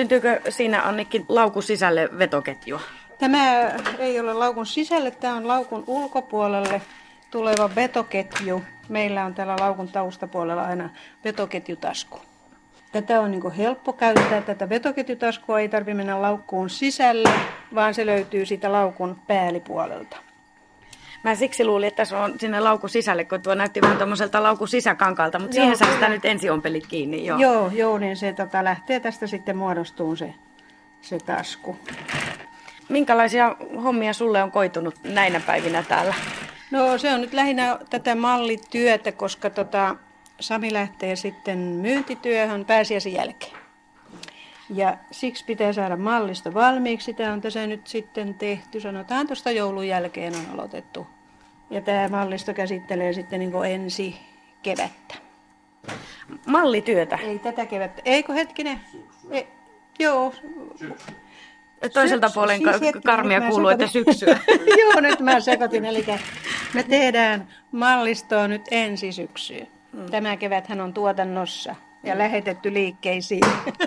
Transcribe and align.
Syntyykö 0.00 0.40
siinä 0.48 0.82
Annikki 0.82 1.24
laukun 1.28 1.62
sisälle 1.62 2.08
vetoketjua? 2.18 2.80
Tämä 3.18 3.70
ei 3.98 4.20
ole 4.20 4.34
laukun 4.34 4.66
sisälle, 4.66 5.10
tämä 5.10 5.36
on 5.36 5.48
laukun 5.48 5.84
ulkopuolelle 5.86 6.82
tuleva 7.30 7.70
vetoketju. 7.74 8.62
Meillä 8.88 9.24
on 9.24 9.34
täällä 9.34 9.56
laukun 9.60 9.88
taustapuolella 9.88 10.62
aina 10.62 10.90
vetoketjutasku. 11.24 12.20
Tätä 12.92 13.20
on 13.20 13.30
niin 13.30 13.52
helppo 13.52 13.92
käyttää. 13.92 14.42
Tätä 14.42 14.68
vetoketjutaskua 14.68 15.60
ei 15.60 15.68
tarvitse 15.68 15.94
mennä 15.94 16.22
laukkuun 16.22 16.70
sisälle, 16.70 17.30
vaan 17.74 17.94
se 17.94 18.06
löytyy 18.06 18.46
siitä 18.46 18.72
laukun 18.72 19.18
päällipuolelta. 19.26 20.16
Mä 21.22 21.34
siksi 21.34 21.64
luulin, 21.64 21.88
että 21.88 22.04
se 22.04 22.16
on 22.16 22.34
sinne 22.40 22.60
laukun 22.60 22.90
sisälle, 22.90 23.24
kun 23.24 23.42
tuo 23.42 23.54
näytti 23.54 23.80
vähän 23.80 23.96
tuommoiselta 23.96 24.42
laukun 24.42 24.68
sisäkankaalta, 24.68 25.38
mutta 25.38 25.56
joo, 25.56 25.62
siihen 25.62 25.76
saa 25.76 25.92
sitä 25.92 26.08
nyt 26.08 26.24
ensi 26.24 26.50
ompelit 26.50 26.86
kiinni. 26.86 27.26
Joo, 27.26 27.38
joo, 27.38 27.70
joo 27.74 27.98
niin 27.98 28.16
se 28.16 28.32
tota, 28.32 28.64
lähtee 28.64 29.00
tästä 29.00 29.26
sitten 29.26 29.56
muodostuun 29.56 30.16
se, 30.16 30.34
se 31.00 31.18
tasku. 31.18 31.76
Minkälaisia 32.88 33.56
hommia 33.82 34.12
sulle 34.12 34.42
on 34.42 34.50
koitunut 34.50 34.94
näinä 35.04 35.40
päivinä 35.46 35.82
täällä? 35.82 36.14
No 36.70 36.98
se 36.98 37.14
on 37.14 37.20
nyt 37.20 37.32
lähinnä 37.32 37.78
tätä 37.90 38.14
mallityötä, 38.14 39.12
koska 39.12 39.50
tota, 39.50 39.96
Sami 40.40 40.72
lähtee 40.72 41.16
sitten 41.16 41.58
myyntityöhön 41.58 42.64
pääsiäisen 42.64 43.12
jälkeen. 43.12 43.59
Ja 44.74 44.96
siksi 45.10 45.44
pitää 45.44 45.72
saada 45.72 45.96
mallista 45.96 46.54
valmiiksi. 46.54 47.14
Tämä 47.14 47.32
on 47.32 47.40
tässä 47.40 47.66
nyt 47.66 47.86
sitten 47.86 48.34
tehty, 48.34 48.80
sanotaan 48.80 49.26
tuosta 49.26 49.50
joulun 49.50 49.88
jälkeen 49.88 50.34
on 50.34 50.54
aloitettu. 50.54 51.06
Ja 51.70 51.80
tämä 51.80 52.08
mallisto 52.08 52.54
käsittelee 52.54 53.12
sitten 53.12 53.40
niin 53.40 53.64
ensi 53.68 54.16
kevättä. 54.62 55.14
Mallityötä? 56.46 57.18
Ei 57.22 57.38
tätä 57.38 57.66
kevättä. 57.66 58.02
Eikö 58.04 58.32
hetkinen? 58.32 58.80
Ei, 59.30 59.48
joo. 59.98 60.34
Toiselta 61.92 62.28
Syks, 62.28 62.34
puolen 62.34 62.60
siis 62.60 62.80
hetki, 62.80 63.00
karmia 63.00 63.40
kuuluu, 63.40 63.68
että 63.68 63.86
syksyä. 63.86 64.38
joo, 64.80 65.00
nyt 65.00 65.20
mä 65.20 65.40
sekoitin. 65.40 65.84
Eli 65.84 66.06
me 66.74 66.82
tehdään 66.82 67.48
mallistoa 67.72 68.48
nyt 68.48 68.62
ensi 68.70 69.12
syksyyn. 69.12 69.66
Mm. 69.92 70.10
Tämä 70.10 70.36
keväthän 70.36 70.80
on 70.80 70.94
tuotannossa 70.94 71.74
ja 72.02 72.18
lähetetty 72.18 72.74
liikkeisiin. 72.74 73.42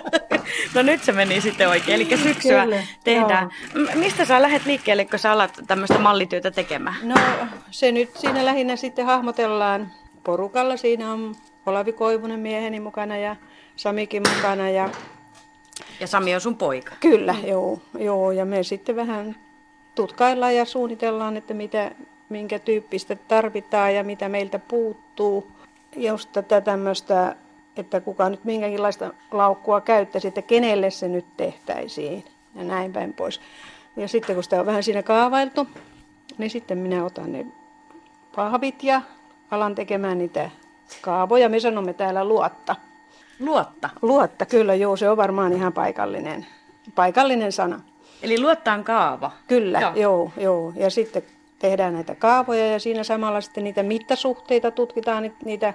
No 0.74 0.82
nyt 0.82 1.02
se 1.02 1.12
meni 1.12 1.40
sitten 1.40 1.68
oikein, 1.68 1.94
eli 1.94 2.16
syksyä 2.16 2.64
Kyllä, 2.64 2.82
tehdään. 3.04 3.50
Joo. 3.74 3.86
Mistä 3.94 4.24
sä 4.24 4.42
lähdet 4.42 4.66
liikkeelle, 4.66 5.04
kun 5.04 5.18
sä 5.18 5.32
alat 5.32 5.60
tämmöistä 5.66 5.98
mallityötä 5.98 6.50
tekemään? 6.50 6.96
No 7.02 7.14
se 7.70 7.92
nyt 7.92 8.16
siinä 8.16 8.44
lähinnä 8.44 8.76
sitten 8.76 9.06
hahmotellaan 9.06 9.92
porukalla. 10.24 10.76
Siinä 10.76 11.12
on 11.12 11.34
Olavi 11.66 11.92
Koivunen 11.92 12.40
mieheni 12.40 12.80
mukana 12.80 13.16
ja 13.16 13.36
Samikin 13.76 14.22
mukana. 14.36 14.70
Ja, 14.70 14.88
ja 16.00 16.06
Sami 16.06 16.34
on 16.34 16.40
sun 16.40 16.56
poika? 16.56 16.94
Kyllä, 17.00 17.32
mm. 17.32 17.48
joo, 17.48 17.78
joo. 17.98 18.32
Ja 18.32 18.44
me 18.44 18.62
sitten 18.62 18.96
vähän 18.96 19.36
tutkaillaan 19.94 20.56
ja 20.56 20.64
suunnitellaan, 20.64 21.36
että 21.36 21.54
mitä, 21.54 21.90
minkä 22.28 22.58
tyyppistä 22.58 23.16
tarvitaan 23.16 23.94
ja 23.94 24.04
mitä 24.04 24.28
meiltä 24.28 24.58
puuttuu. 24.58 25.52
Just 25.96 26.32
tätä 26.32 26.60
tämmöistä 26.60 27.36
että 27.76 28.00
kuka 28.00 28.28
nyt 28.28 28.44
minkäkinlaista 28.44 29.10
laukkua 29.30 29.80
käyttäisi, 29.80 30.28
että 30.28 30.42
kenelle 30.42 30.90
se 30.90 31.08
nyt 31.08 31.26
tehtäisiin 31.36 32.24
ja 32.54 32.64
näin 32.64 32.92
päin 32.92 33.12
pois. 33.12 33.40
Ja 33.96 34.08
sitten 34.08 34.34
kun 34.34 34.44
sitä 34.44 34.60
on 34.60 34.66
vähän 34.66 34.82
siinä 34.82 35.02
kaavailtu, 35.02 35.68
niin 36.38 36.50
sitten 36.50 36.78
minä 36.78 37.04
otan 37.04 37.32
ne 37.32 37.46
pahvit 38.36 38.82
ja 38.82 39.02
alan 39.50 39.74
tekemään 39.74 40.18
niitä 40.18 40.50
kaavoja. 41.00 41.48
Me 41.48 41.60
sanomme 41.60 41.92
täällä 41.92 42.24
luotta. 42.24 42.76
Luotta? 43.40 43.90
Luotta, 44.02 44.46
kyllä, 44.46 44.74
joo, 44.74 44.96
se 44.96 45.10
on 45.10 45.16
varmaan 45.16 45.52
ihan 45.52 45.72
paikallinen, 45.72 46.46
paikallinen 46.94 47.52
sana. 47.52 47.80
Eli 48.22 48.40
luottaan 48.40 48.84
kaava? 48.84 49.30
Kyllä, 49.46 49.80
joo. 49.80 49.92
joo, 49.96 50.32
joo. 50.36 50.72
Ja 50.76 50.90
sitten 50.90 51.22
tehdään 51.58 51.94
näitä 51.94 52.14
kaavoja 52.14 52.66
ja 52.66 52.78
siinä 52.78 53.04
samalla 53.04 53.40
sitten 53.40 53.64
niitä 53.64 53.82
mittasuhteita 53.82 54.70
tutkitaan, 54.70 55.32
niitä 55.44 55.74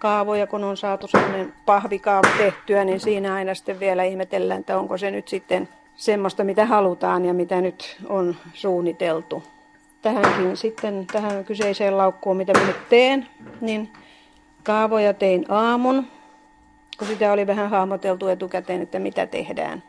kaavoja, 0.00 0.46
kun 0.46 0.64
on 0.64 0.76
saatu 0.76 1.06
sellainen 1.06 1.52
pahvikaava 1.66 2.28
tehtyä, 2.38 2.84
niin 2.84 3.00
siinä 3.00 3.34
aina 3.34 3.54
sitten 3.54 3.80
vielä 3.80 4.04
ihmetellään, 4.04 4.60
että 4.60 4.78
onko 4.78 4.98
se 4.98 5.10
nyt 5.10 5.28
sitten 5.28 5.68
semmoista, 5.96 6.44
mitä 6.44 6.66
halutaan 6.66 7.24
ja 7.24 7.34
mitä 7.34 7.60
nyt 7.60 7.96
on 8.08 8.36
suunniteltu. 8.54 9.42
Tähänkin 10.02 10.56
sitten, 10.56 11.06
tähän 11.12 11.44
kyseiseen 11.44 11.98
laukkuun, 11.98 12.36
mitä 12.36 12.52
minä 12.52 12.66
nyt 12.66 12.88
teen, 12.88 13.26
niin 13.60 13.92
kaavoja 14.62 15.14
tein 15.14 15.44
aamun, 15.48 16.06
kun 16.98 17.08
sitä 17.08 17.32
oli 17.32 17.46
vähän 17.46 17.70
hahmoteltu 17.70 18.28
etukäteen, 18.28 18.82
että 18.82 18.98
mitä 18.98 19.26
tehdään. 19.26 19.82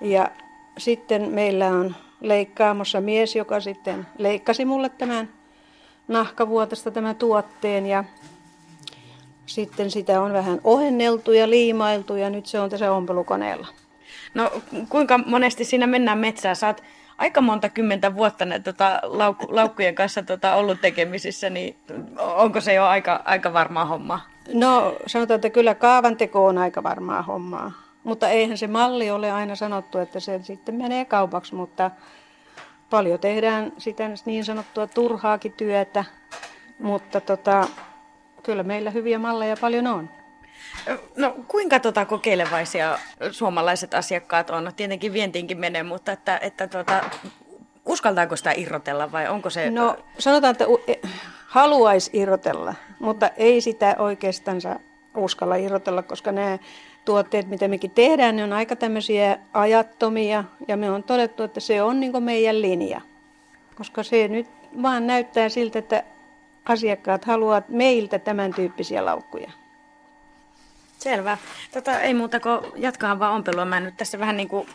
Ja 0.00 0.28
sitten 0.78 1.30
meillä 1.30 1.68
on 1.68 1.94
leikkaamossa 2.20 3.00
mies, 3.00 3.36
joka 3.36 3.60
sitten 3.60 4.06
leikkasi 4.18 4.64
mulle 4.64 4.88
tämän 4.88 5.28
nahkavuotesta 6.08 6.90
tämän 6.90 7.16
tuotteen 7.16 7.86
ja 7.86 8.04
sitten 9.46 9.90
sitä 9.90 10.20
on 10.20 10.32
vähän 10.32 10.60
ohenneltu 10.64 11.32
ja 11.32 11.50
liimailtu 11.50 12.16
ja 12.16 12.30
nyt 12.30 12.46
se 12.46 12.60
on 12.60 12.70
tässä 12.70 12.92
ompelukoneella. 12.92 13.66
No 14.34 14.50
kuinka 14.88 15.18
monesti 15.18 15.64
siinä 15.64 15.86
mennään 15.86 16.18
metsään? 16.18 16.56
Saat 16.56 16.82
aika 17.18 17.40
monta 17.40 17.68
kymmentä 17.68 18.14
vuotta 18.14 18.44
ne, 18.44 18.58
tota, 18.58 19.00
laukku, 19.02 19.46
laukkujen 19.48 19.94
kanssa 19.94 20.22
tota, 20.22 20.54
ollut 20.54 20.80
tekemisissä, 20.80 21.50
niin 21.50 21.76
onko 22.18 22.60
se 22.60 22.74
jo 22.74 22.84
aika, 22.84 23.22
aika 23.24 23.52
varmaa 23.52 23.84
hommaa? 23.84 24.20
No 24.52 24.96
sanotaan, 25.06 25.34
että 25.34 25.50
kyllä 25.50 25.74
kaavanteko 25.74 26.46
on 26.46 26.58
aika 26.58 26.82
varmaa 26.82 27.22
hommaa. 27.22 27.72
Mutta 28.04 28.28
eihän 28.28 28.58
se 28.58 28.66
malli 28.66 29.10
ole 29.10 29.32
aina 29.32 29.54
sanottu, 29.54 29.98
että 29.98 30.20
se 30.20 30.40
sitten 30.42 30.74
menee 30.74 31.04
kaupaksi, 31.04 31.54
mutta 31.54 31.90
paljon 32.90 33.20
tehdään 33.20 33.72
sitä 33.78 34.10
niin 34.26 34.44
sanottua 34.44 34.86
turhaakin 34.86 35.52
työtä. 35.52 36.04
Mutta 36.78 37.20
tota, 37.20 37.68
kyllä 38.44 38.62
meillä 38.62 38.90
hyviä 38.90 39.18
malleja 39.18 39.56
paljon 39.60 39.86
on. 39.86 40.08
No 41.16 41.34
kuinka 41.48 41.80
tota 41.80 42.04
kokeilevaisia 42.04 42.98
suomalaiset 43.30 43.94
asiakkaat 43.94 44.50
on? 44.50 44.64
No, 44.64 44.72
tietenkin 44.72 45.12
vientiinkin 45.12 45.58
menee, 45.58 45.82
mutta 45.82 46.12
että, 46.12 46.38
että 46.42 46.66
tuota, 46.66 47.00
uskaltaako 47.86 48.36
sitä 48.36 48.52
irrotella 48.52 49.12
vai 49.12 49.28
onko 49.28 49.50
se... 49.50 49.70
No 49.70 49.96
sanotaan, 50.18 50.50
että 50.50 50.64
e, 50.86 50.94
haluaisi 51.46 52.10
irrotella, 52.12 52.74
mutta 52.98 53.30
ei 53.36 53.60
sitä 53.60 53.96
oikeastaan 53.98 54.60
uskalla 55.16 55.56
irrotella, 55.56 56.02
koska 56.02 56.32
nämä 56.32 56.58
tuotteet, 57.04 57.48
mitä 57.48 57.68
mekin 57.68 57.90
tehdään, 57.90 58.36
ne 58.36 58.44
on 58.44 58.52
aika 58.52 58.76
tämmöisiä 58.76 59.38
ajattomia 59.52 60.44
ja 60.68 60.76
me 60.76 60.90
on 60.90 61.02
todettu, 61.02 61.42
että 61.42 61.60
se 61.60 61.82
on 61.82 62.00
niin 62.00 62.22
meidän 62.22 62.62
linja. 62.62 63.00
Koska 63.74 64.02
se 64.02 64.28
nyt 64.28 64.46
vaan 64.82 65.06
näyttää 65.06 65.48
siltä, 65.48 65.78
että 65.78 66.04
asiakkaat 66.64 67.24
haluavat 67.24 67.68
meiltä 67.68 68.18
tämän 68.18 68.54
tyyppisiä 68.54 69.04
laukkuja. 69.04 69.50
Selvä. 70.98 71.38
Tota, 71.72 72.00
ei 72.00 72.14
muuta 72.14 72.40
kuin 72.40 72.60
jatkaa 72.76 73.18
vaan 73.18 73.34
ompelua. 73.34 73.64
Mä 73.64 73.80
nyt 73.80 73.96
tässä 73.96 74.18
vähän 74.18 74.36
niin 74.36 74.48
kuin 74.48 74.68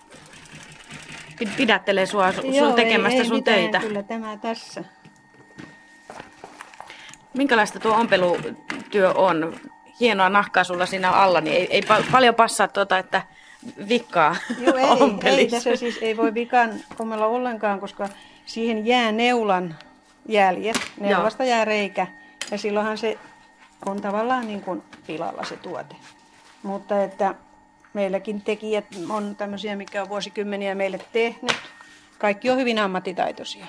pidättelee 1.58 2.06
sua 2.06 2.34
Joo, 2.44 2.66
sun 2.66 2.76
tekemästä 2.76 3.14
ei, 3.14 3.20
ei 3.20 3.26
sun 3.26 3.38
mitään, 3.38 3.60
töitä. 3.60 3.80
kyllä 3.80 4.04
tämä 4.04 4.38
tässä. 4.38 4.84
Minkälaista 7.34 7.80
tuo 7.80 7.94
ompelutyö 7.94 9.12
on? 9.16 9.54
Hienoa 10.00 10.30
nahkaa 10.30 10.64
sulla 10.64 10.86
siinä 10.86 11.12
alla, 11.12 11.42
niin 11.42 11.56
ei, 11.56 11.68
ei 11.70 11.84
paljon 12.12 12.36
passaa 12.36 12.68
tuota, 12.68 12.98
että 12.98 13.22
vikkaa 13.90 14.36
Joo, 14.60 14.78
ei, 15.24 15.32
ei, 15.32 15.48
tässä 15.48 15.76
siis 15.76 15.98
ei 16.02 16.18
voi 16.18 16.34
vikan 16.34 16.70
ommella 17.00 17.26
ollenkaan, 17.26 17.80
koska 17.80 18.10
siihen 18.46 18.86
jää 18.86 19.12
neulan 19.12 19.76
jäljet. 20.28 20.78
Neulasta 21.00 21.44
jää 21.44 21.66
reikä 21.66 22.08
ja 22.52 22.58
silloinhan 22.58 22.98
se 22.98 23.18
on 23.86 24.02
tavallaan 24.02 24.48
niin 24.48 24.62
kuin 24.62 24.84
pilalla 25.08 25.44
se 25.44 25.58
tuote. 25.58 25.96
Mutta 26.64 27.04
että 27.04 27.36
meilläkin 27.94 28.42
tekijät 28.42 28.86
on 29.10 29.36
tämmöisiä, 29.36 29.76
mikä 29.76 30.02
on 30.02 30.10
vuosikymmeniä 30.10 30.76
meille 30.76 31.00
tehnyt. 31.14 31.58
Kaikki 32.18 32.50
on 32.50 32.58
hyvin 32.58 32.80
ammattitaitoisia. 32.80 33.66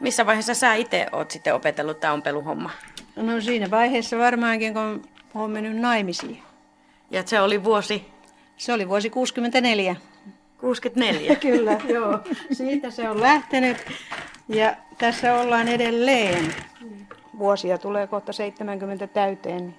Missä 0.00 0.26
vaiheessa 0.26 0.54
sä 0.54 0.74
itse 0.74 1.06
oot 1.12 1.30
sitten 1.30 1.54
opetellut 1.54 2.00
tämä 2.00 2.12
ompeluhomma? 2.12 2.70
No 3.16 3.40
siinä 3.40 3.70
vaiheessa 3.70 4.18
varmaankin, 4.18 4.74
kun 4.74 5.08
olen 5.34 5.50
mennyt 5.50 5.76
naimisiin. 5.76 6.42
Ja 7.10 7.22
se 7.26 7.40
oli 7.40 7.64
vuosi? 7.64 8.04
Se 8.56 8.72
oli 8.72 8.88
vuosi 8.88 9.10
64. 9.10 9.96
64? 10.58 11.36
Kyllä, 11.50 11.80
joo. 11.88 12.20
Siitä 12.52 12.90
se 12.90 13.08
on 13.08 13.20
lähtenyt. 13.20 13.76
Ja 14.48 14.76
tässä 14.98 15.34
ollaan 15.40 15.68
edelleen. 15.68 16.54
Vuosia 17.38 17.78
tulee 17.78 18.06
kohta 18.06 18.32
70 18.32 19.06
täyteen, 19.06 19.56
niin 19.56 19.76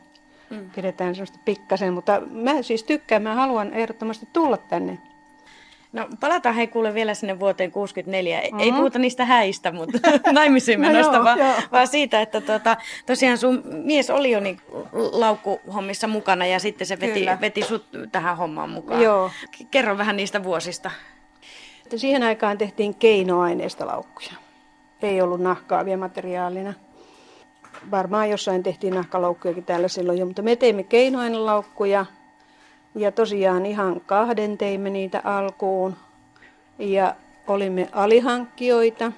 mm. 0.50 0.70
pidetään 0.76 1.16
sellaista 1.16 1.40
pikkasen. 1.46 1.94
Mutta 1.94 2.22
mä 2.32 2.62
siis 2.62 2.84
tykkään, 2.84 3.22
mä 3.22 3.36
haluan 3.36 3.74
ehdottomasti 3.74 4.28
tulla 4.34 4.58
tänne. 4.58 4.98
No 5.94 6.08
palataan 6.20 6.56
hei 6.56 6.68
kuule 6.68 6.94
vielä 6.94 7.14
sinne 7.14 7.40
vuoteen 7.40 7.72
64. 7.72 8.42
Mm-hmm. 8.42 8.60
Ei 8.60 8.72
puhuta 8.72 9.00
niistä 9.00 9.26
häistä, 9.26 9.72
mutta 9.72 10.00
naimisiin 10.32 10.82
no 10.82 10.88
menosta, 10.88 11.18
no 11.18 11.24
vaan, 11.24 11.40
vaan 11.72 11.88
siitä, 11.88 12.22
että 12.22 12.42
tota, 12.42 12.78
tosiaan 13.06 13.38
sun 13.38 13.64
mies 13.66 14.10
oli 14.10 14.32
jo 14.32 14.40
niin 14.40 14.62
laukkuhommissa 15.12 16.08
mukana 16.08 16.46
ja 16.46 16.60
sitten 16.60 16.88
se 16.88 17.00
veti, 17.00 17.26
veti 17.42 17.62
sut 17.62 17.86
tähän 18.12 18.38
hommaan 18.38 18.70
mukaan. 18.70 19.02
Joo. 19.02 19.32
Kerro 19.72 19.98
vähän 19.98 20.18
niistä 20.18 20.44
vuosista. 20.44 20.92
Siihen 21.96 22.24
aikaan 22.24 22.58
tehtiin 22.58 22.96
keinoaineista 22.96 23.88
laukkuja. 23.88 24.45
Ei 25.06 25.22
ollut 25.22 25.42
nahkaavia 25.42 25.98
materiaalina. 25.98 26.74
Varmaan 27.92 28.30
jossain 28.30 28.64
tehtiin 28.64 28.94
nahkalaukkujakin 28.94 29.66
täällä 29.66 29.88
silloin 29.88 30.18
jo, 30.18 30.26
mutta 30.26 30.42
me 30.42 30.56
teimme 30.56 30.84
keinoainelaukkuja 30.84 32.06
ja 32.96 33.12
tosiaan 33.12 33.66
ihan 33.66 34.02
kahden 34.06 34.58
teimme 34.58 34.90
niitä 34.90 35.22
alkuun. 35.24 35.96
Ja 36.80 37.16
olimme 37.48 37.90
alihankkijoita. 37.92 39.12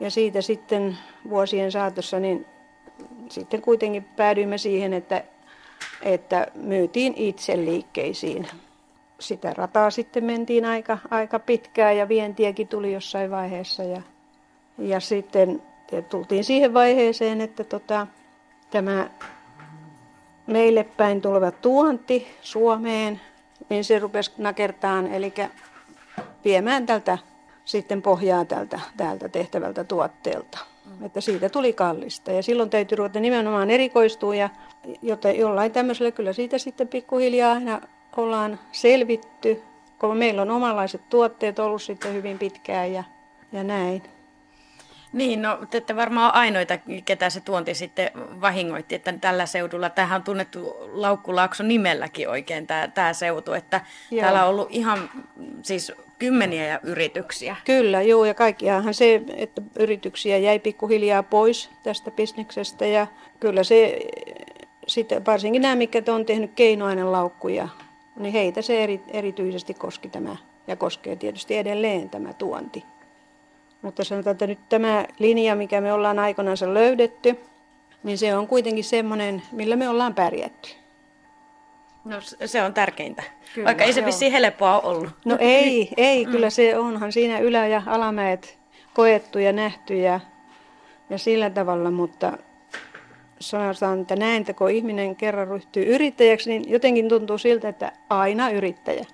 Ja 0.00 0.10
siitä 0.10 0.40
sitten 0.40 0.98
vuosien 1.30 1.72
saatossa 1.72 2.20
niin 2.20 2.46
sitten 3.28 3.62
kuitenkin 3.62 4.04
päädyimme 4.04 4.58
siihen, 4.58 4.92
että, 4.92 5.24
että 6.02 6.46
myytiin 6.54 7.14
itse 7.16 7.56
liikkeisiin. 7.56 8.46
Sitä 9.18 9.54
rataa 9.56 9.90
sitten 9.90 10.24
mentiin 10.24 10.64
aika, 10.64 10.98
aika 11.10 11.38
pitkään 11.38 11.96
ja 11.96 12.08
vientiäkin 12.08 12.68
tuli 12.68 12.92
jossain 12.92 13.30
vaiheessa. 13.30 13.82
Ja, 13.82 14.02
ja 14.78 15.00
sitten 15.00 15.62
tultiin 16.08 16.44
siihen 16.44 16.74
vaiheeseen, 16.74 17.40
että 17.40 17.64
tota, 17.64 18.06
tämä 18.70 19.10
meille 20.46 20.84
päin 20.84 21.20
tuleva 21.20 21.50
tuonti 21.50 22.26
Suomeen, 22.40 23.20
niin 23.68 23.84
se 23.84 23.98
rupesi 23.98 24.32
nakertaan, 24.38 25.06
eli 25.06 25.34
viemään 26.44 26.86
tältä 26.86 27.18
sitten 27.64 28.02
pohjaa 28.02 28.44
tältä, 28.44 28.80
täältä 28.96 29.28
tehtävältä 29.28 29.84
tuotteelta. 29.84 30.58
Mm. 30.86 31.06
Että 31.06 31.20
siitä 31.20 31.48
tuli 31.48 31.72
kallista 31.72 32.32
ja 32.32 32.42
silloin 32.42 32.70
täytyy 32.70 32.96
ruveta 32.96 33.20
nimenomaan 33.20 33.70
erikoistua 33.70 34.34
ja 34.34 34.50
joten 35.02 35.38
jollain 35.38 35.72
tämmöisellä 35.72 36.10
kyllä 36.10 36.32
siitä 36.32 36.58
sitten 36.58 36.88
pikkuhiljaa 36.88 37.52
aina 37.52 37.80
ollaan 38.16 38.58
selvitty, 38.72 39.62
kun 39.98 40.16
meillä 40.16 40.42
on 40.42 40.50
omanlaiset 40.50 41.08
tuotteet 41.08 41.58
ollut 41.58 41.82
sitten 41.82 42.14
hyvin 42.14 42.38
pitkään 42.38 42.92
ja, 42.92 43.04
ja 43.52 43.64
näin. 43.64 44.02
Niin, 45.12 45.42
no 45.42 45.58
te 45.70 45.78
ette 45.78 45.96
varmaan 45.96 46.34
ainoita, 46.34 46.78
ketä 47.04 47.30
se 47.30 47.40
tuonti 47.40 47.74
sitten 47.74 48.10
vahingoitti, 48.40 48.94
että 48.94 49.14
tällä 49.20 49.46
seudulla, 49.46 49.90
tähän 49.90 50.20
on 50.20 50.24
tunnettu 50.24 50.76
Laukkulaakso 50.92 51.62
nimelläkin 51.62 52.28
oikein 52.28 52.66
tämä, 52.66 52.88
tämä 52.88 53.12
seutu, 53.12 53.52
että 53.52 53.80
joo. 54.10 54.20
täällä 54.20 54.44
on 54.44 54.50
ollut 54.50 54.68
ihan 54.70 55.10
siis 55.62 55.92
kymmeniä 56.18 56.66
ja 56.66 56.80
yrityksiä. 56.82 57.56
Kyllä, 57.64 58.02
joo, 58.02 58.24
ja 58.24 58.34
kaikkiahan 58.34 58.94
se, 58.94 59.22
että 59.36 59.62
yrityksiä 59.78 60.38
jäi 60.38 60.58
pikkuhiljaa 60.58 61.22
pois 61.22 61.70
tästä 61.82 62.10
bisneksestä, 62.10 62.86
ja 62.86 63.06
kyllä 63.40 63.64
se 63.64 63.98
sitten, 64.86 65.26
varsinkin 65.26 65.62
nämä, 65.62 65.74
mitkä 65.74 66.02
on 66.08 66.26
tehnyt 66.26 66.52
keinoainelaukkuja, 66.54 67.68
niin 68.16 68.32
heitä 68.32 68.62
se 68.62 68.82
eri, 68.82 69.00
erityisesti 69.08 69.74
koski 69.74 70.08
tämä, 70.08 70.36
ja 70.66 70.76
koskee 70.76 71.16
tietysti 71.16 71.56
edelleen 71.56 72.10
tämä 72.10 72.32
tuonti. 72.32 72.84
Mutta 73.82 74.04
sanotaan, 74.04 74.32
että 74.32 74.46
nyt 74.46 74.68
tämä 74.68 75.06
linja, 75.18 75.54
mikä 75.54 75.80
me 75.80 75.92
ollaan 75.92 76.18
aikanaan 76.18 76.56
löydetty, 76.72 77.38
niin 78.02 78.18
se 78.18 78.36
on 78.36 78.46
kuitenkin 78.46 78.84
semmoinen, 78.84 79.42
millä 79.52 79.76
me 79.76 79.88
ollaan 79.88 80.14
pärjätty. 80.14 80.68
No 82.04 82.16
se 82.46 82.62
on 82.62 82.74
tärkeintä, 82.74 83.22
kyllä, 83.54 83.66
vaikka 83.66 83.84
ei 83.84 83.92
se 83.92 84.04
vissiin 84.04 84.32
helppoa 84.32 84.80
ollut. 84.80 85.10
No 85.24 85.36
ei, 85.40 85.92
ei, 85.96 86.24
kyllä 86.24 86.50
se 86.50 86.78
onhan 86.78 87.12
siinä 87.12 87.38
ylä- 87.38 87.66
ja 87.66 87.82
alamäet 87.86 88.58
koettu 88.94 89.38
ja 89.38 89.52
nähty 89.52 89.96
ja, 89.96 90.20
ja 91.10 91.18
sillä 91.18 91.50
tavalla, 91.50 91.90
mutta 91.90 92.38
sanotaan, 93.40 94.00
että 94.00 94.16
näin, 94.16 94.40
että 94.40 94.54
kun 94.54 94.70
ihminen 94.70 95.16
kerran 95.16 95.48
ryhtyy 95.48 95.94
yrittäjäksi, 95.94 96.50
niin 96.50 96.70
jotenkin 96.70 97.08
tuntuu 97.08 97.38
siltä, 97.38 97.68
että 97.68 97.92
aina 98.10 98.50
yrittäjä. 98.50 99.04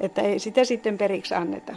Että 0.00 0.22
ei 0.22 0.38
sitä 0.38 0.64
sitten 0.64 0.98
periksi 0.98 1.34
anneta. 1.34 1.76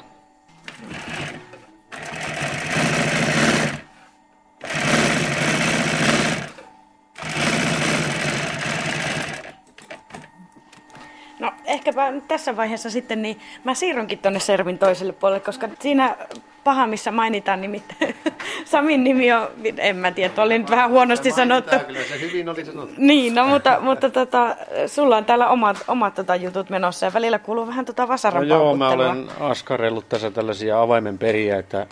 Ehkäpä 11.88 12.14
tässä 12.28 12.58
vaiheessa 12.58 12.90
sitten, 12.90 13.22
niin 13.22 13.40
mä 13.64 13.74
siirronkin 13.74 14.20
tuonne 14.20 14.40
Servin 14.40 14.78
toiselle 14.78 15.14
puolelle, 15.14 15.40
koska 15.40 15.70
siinä 15.80 16.18
paha, 16.64 16.88
missä 16.88 17.12
mainitaan 17.12 17.62
nimittäin. 17.62 18.16
Samin 18.66 19.04
nimi 19.04 19.32
on, 19.34 19.48
en 19.78 19.96
mä 19.96 20.12
tiedä, 20.12 20.44
oli 20.44 20.60
nyt 20.60 20.70
vähän 20.70 20.90
huonosti 20.90 21.32
sanottu. 21.32 21.76
Kyllä 21.88 22.04
se 22.04 22.20
hyvin 22.22 22.50
oli 22.50 22.66
sanottu. 22.66 22.96
Niin, 22.98 23.36
no, 23.36 23.48
mutta, 23.48 23.80
mutta 23.82 24.10
tota, 24.10 24.56
sulla 24.88 25.18
on 25.18 25.26
täällä 25.26 25.50
omat, 25.50 25.78
omat 25.88 26.16
tota, 26.16 26.36
jutut 26.36 26.70
menossa 26.70 27.06
ja 27.06 27.14
välillä 27.14 27.40
kuuluu 27.40 27.68
vähän 27.68 27.86
tota 27.86 28.08
vasaran 28.08 28.48
no 28.48 28.56
joo, 28.56 28.78
mä 28.78 28.90
olen 28.90 29.28
askarellut 29.40 30.10
tässä 30.10 30.32
tällaisia 30.32 30.82
avaimen 30.82 31.18
periä, 31.18 31.60
että 31.60 31.88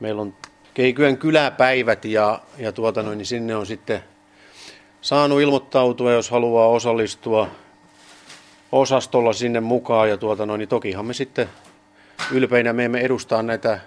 meillä 0.00 0.22
on 0.22 0.34
Keikyön 0.74 1.18
kyläpäivät 1.18 2.04
ja, 2.04 2.38
ja 2.58 2.72
tuota 2.72 3.02
noin, 3.02 3.18
niin 3.18 3.26
sinne 3.26 3.56
on 3.56 3.66
sitten 3.66 4.00
saanut 5.00 5.40
ilmoittautua, 5.40 6.12
jos 6.12 6.30
haluaa 6.30 6.68
osallistua 6.68 7.48
osastolla 8.72 9.32
sinne 9.32 9.60
mukaan 9.60 10.08
ja 10.08 10.16
tuota 10.16 10.46
noin, 10.46 10.58
niin 10.58 10.68
tokihan 10.68 11.06
me 11.06 11.14
sitten 11.14 11.48
ylpeinä 12.30 12.72
me 12.72 12.84
emme 12.84 13.00
edustaa 13.00 13.42
näitä 13.42 13.80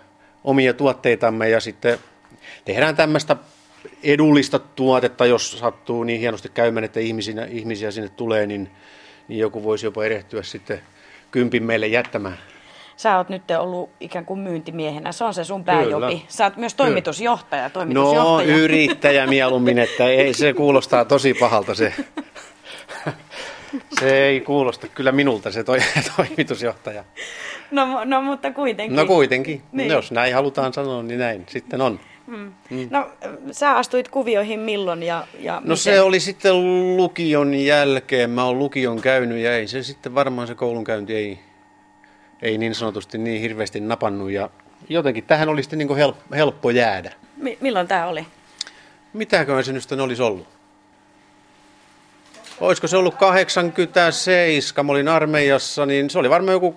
omia 0.43 0.73
tuotteitamme 0.73 1.49
ja 1.49 1.59
sitten 1.59 1.99
tehdään 2.65 2.95
tämmöistä 2.95 3.35
edullista 4.03 4.59
tuotetta, 4.59 5.25
jos 5.25 5.59
sattuu 5.59 6.03
niin 6.03 6.19
hienosti 6.19 6.49
käymään, 6.49 6.83
että 6.83 6.99
ihmisiä, 6.99 7.45
ihmisiä 7.45 7.91
sinne 7.91 8.09
tulee, 8.09 8.47
niin, 8.47 8.71
niin 9.27 9.39
joku 9.39 9.63
voisi 9.63 9.85
jopa 9.85 10.05
erehtyä 10.05 10.43
sitten 10.43 10.81
kympin 11.31 11.63
meille 11.63 11.87
jättämään. 11.87 12.37
Sä 12.97 13.17
oot 13.17 13.29
nyt 13.29 13.43
ollut 13.59 13.89
ikään 13.99 14.25
kuin 14.25 14.39
myyntimiehenä, 14.39 15.11
se 15.11 15.23
on 15.23 15.33
se 15.33 15.43
sun 15.43 15.63
pääjobi. 15.63 16.05
Kyllä. 16.05 16.19
Sä 16.27 16.43
oot 16.43 16.57
myös 16.57 16.73
toimitusjohtaja. 16.73 17.69
toimitusjohtaja. 17.69 18.47
No 18.47 18.61
yrittäjä 18.63 19.27
mieluummin, 19.27 19.79
että 19.79 20.05
ei, 20.05 20.33
se 20.33 20.53
kuulostaa 20.53 21.05
tosi 21.05 21.33
pahalta 21.33 21.75
se. 21.75 21.93
Se 23.99 24.23
ei 24.25 24.41
kuulosta 24.41 24.87
kyllä 24.87 25.11
minulta 25.11 25.51
se 25.51 25.63
toi, 25.63 25.79
toimitusjohtaja. 26.17 27.03
No, 27.71 28.03
no 28.05 28.21
mutta 28.21 28.51
kuitenkin. 28.51 28.95
No 28.95 29.05
kuitenkin. 29.05 29.61
Niin. 29.71 29.91
Jos 29.91 30.11
näin 30.11 30.33
halutaan 30.33 30.73
sanoa, 30.73 31.03
niin 31.03 31.19
näin 31.19 31.45
sitten 31.49 31.81
on. 31.81 31.99
Hmm. 32.27 32.53
Hmm. 32.69 32.87
No 32.89 33.09
sä 33.51 33.77
astuit 33.77 34.07
kuvioihin 34.07 34.59
milloin 34.59 35.03
ja, 35.03 35.27
ja 35.39 35.53
No 35.53 35.59
miten? 35.61 35.77
se 35.77 36.01
oli 36.01 36.19
sitten 36.19 36.53
lukion 36.97 37.53
jälkeen. 37.53 38.29
Mä 38.29 38.43
oon 38.45 38.59
lukion 38.59 39.01
käynyt 39.01 39.37
ja 39.37 39.55
ei 39.55 39.67
se 39.67 39.83
sitten 39.83 40.15
varmaan 40.15 40.47
se 40.47 40.55
koulunkäynti 40.55 41.15
ei, 41.15 41.39
ei 42.41 42.57
niin 42.57 42.75
sanotusti 42.75 43.17
niin 43.17 43.41
hirveästi 43.41 43.79
napannut. 43.79 44.31
Ja 44.31 44.49
jotenkin 44.89 45.23
tähän 45.23 45.49
oli 45.49 45.63
sitten 45.63 45.79
niin 45.79 45.87
kuin 45.87 45.97
helppo, 45.97 46.35
helppo 46.35 46.69
jäädä. 46.69 47.11
Mi- 47.37 47.57
milloin 47.61 47.87
tämä 47.87 48.07
oli? 48.07 48.25
Mitäköhän 49.13 49.63
se 49.63 49.73
nyt 49.73 49.91
olisi 49.91 50.21
ollut? 50.21 50.56
Olisiko 52.59 52.87
se 52.87 52.97
ollut 52.97 53.15
87, 53.15 54.85
mä 54.85 54.91
olin 54.91 55.07
armeijassa, 55.07 55.85
niin 55.85 56.09
se 56.09 56.19
oli 56.19 56.29
varmaan 56.29 56.53
joku 56.53 56.75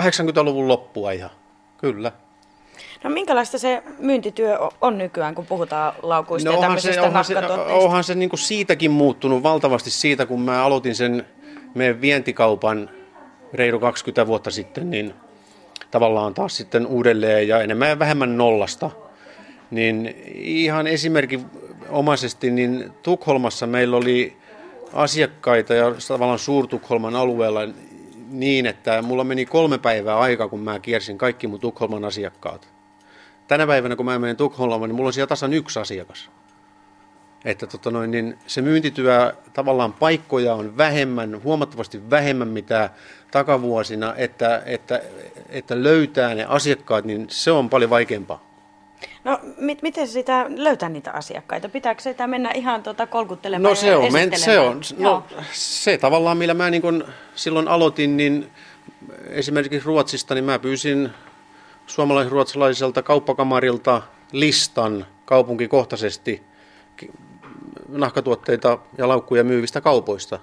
80-luvun 0.00 0.68
loppua 0.68 1.10
ihan, 1.12 1.30
kyllä. 1.78 2.12
No 3.04 3.10
minkälaista 3.10 3.58
se 3.58 3.82
myyntityö 3.98 4.58
on 4.80 4.98
nykyään, 4.98 5.34
kun 5.34 5.46
puhutaan 5.46 5.92
laukuista 6.02 6.50
no, 6.50 6.56
ja 6.56 6.60
tämmöisistä 6.60 6.94
se, 6.94 7.00
onhan 7.00 7.24
se, 7.24 7.38
onhan 7.68 8.04
se 8.04 8.14
niin 8.14 8.28
kuin 8.30 8.40
siitäkin 8.40 8.90
muuttunut 8.90 9.42
valtavasti 9.42 9.90
siitä, 9.90 10.26
kun 10.26 10.40
mä 10.40 10.64
aloitin 10.64 10.94
sen 10.94 11.26
meidän 11.74 12.00
vientikaupan 12.00 12.90
reilu 13.52 13.80
20 13.80 14.26
vuotta 14.26 14.50
sitten, 14.50 14.90
niin 14.90 15.14
tavallaan 15.90 16.34
taas 16.34 16.56
sitten 16.56 16.86
uudelleen 16.86 17.48
ja 17.48 17.60
enemmän 17.60 17.88
ja 17.88 17.98
vähemmän 17.98 18.36
nollasta. 18.36 18.90
Niin 19.70 20.16
ihan 20.34 20.86
esimerkinomaisesti, 20.86 22.50
niin 22.50 22.92
Tukholmassa 23.02 23.66
meillä 23.66 23.96
oli 23.96 24.36
asiakkaita 24.92 25.74
ja 25.74 25.94
tavallaan 26.08 26.38
Suurtukholman 26.38 27.16
alueella 27.16 27.60
niin, 28.32 28.66
että 28.66 29.02
mulla 29.02 29.24
meni 29.24 29.46
kolme 29.46 29.78
päivää 29.78 30.18
aikaa, 30.18 30.48
kun 30.48 30.60
mä 30.60 30.78
kiersin 30.78 31.18
kaikki 31.18 31.46
mun 31.46 31.60
Tukholman 31.60 32.04
asiakkaat. 32.04 32.68
Tänä 33.48 33.66
päivänä, 33.66 33.96
kun 33.96 34.06
mä 34.06 34.18
menen 34.18 34.36
Tukholmaan, 34.36 34.88
niin 34.88 34.96
mulla 34.96 35.08
on 35.08 35.12
siellä 35.12 35.28
tasan 35.28 35.52
yksi 35.52 35.78
asiakas. 35.78 36.30
Että 37.44 37.66
tota 37.66 37.90
noin, 37.90 38.10
niin 38.10 38.38
se 38.46 38.62
myyntityö, 38.62 39.32
tavallaan 39.52 39.92
paikkoja 39.92 40.54
on 40.54 40.76
vähemmän, 40.76 41.42
huomattavasti 41.42 42.10
vähemmän 42.10 42.48
mitä 42.48 42.90
takavuosina, 43.30 44.14
että, 44.16 44.62
että, 44.66 45.02
että 45.48 45.82
löytää 45.82 46.34
ne 46.34 46.44
asiakkaat, 46.44 47.04
niin 47.04 47.26
se 47.30 47.50
on 47.50 47.70
paljon 47.70 47.90
vaikeampaa. 47.90 48.51
No 49.24 49.40
mit, 49.56 49.82
miten 49.82 50.08
sitä 50.08 50.46
löytää 50.56 50.88
niitä 50.88 51.12
asiakkaita? 51.12 51.68
Pitääkö 51.68 52.02
sitä 52.02 52.26
mennä 52.26 52.50
ihan 52.50 52.82
tuota 52.82 53.06
kolkuttelemaan 53.06 53.70
no, 53.70 53.74
se 53.74 53.96
on, 53.96 54.12
men, 54.12 54.38
se 54.38 54.58
on, 54.58 54.80
no, 54.98 55.24
se 55.52 55.98
tavallaan 55.98 56.36
millä 56.36 56.54
mä 56.54 56.70
niin 56.70 56.82
kun 56.82 57.04
silloin 57.34 57.68
aloitin, 57.68 58.16
niin 58.16 58.50
esimerkiksi 59.28 59.86
Ruotsista, 59.86 60.34
niin 60.34 60.44
mä 60.44 60.58
pyysin 60.58 61.10
suomalais-ruotsalaiselta 61.86 63.02
kauppakamarilta 63.02 64.02
listan 64.32 65.06
kaupunkikohtaisesti 65.24 66.42
nahkatuotteita 67.88 68.78
ja 68.98 69.08
laukkuja 69.08 69.44
myyvistä 69.44 69.80
kaupoista. 69.80 70.38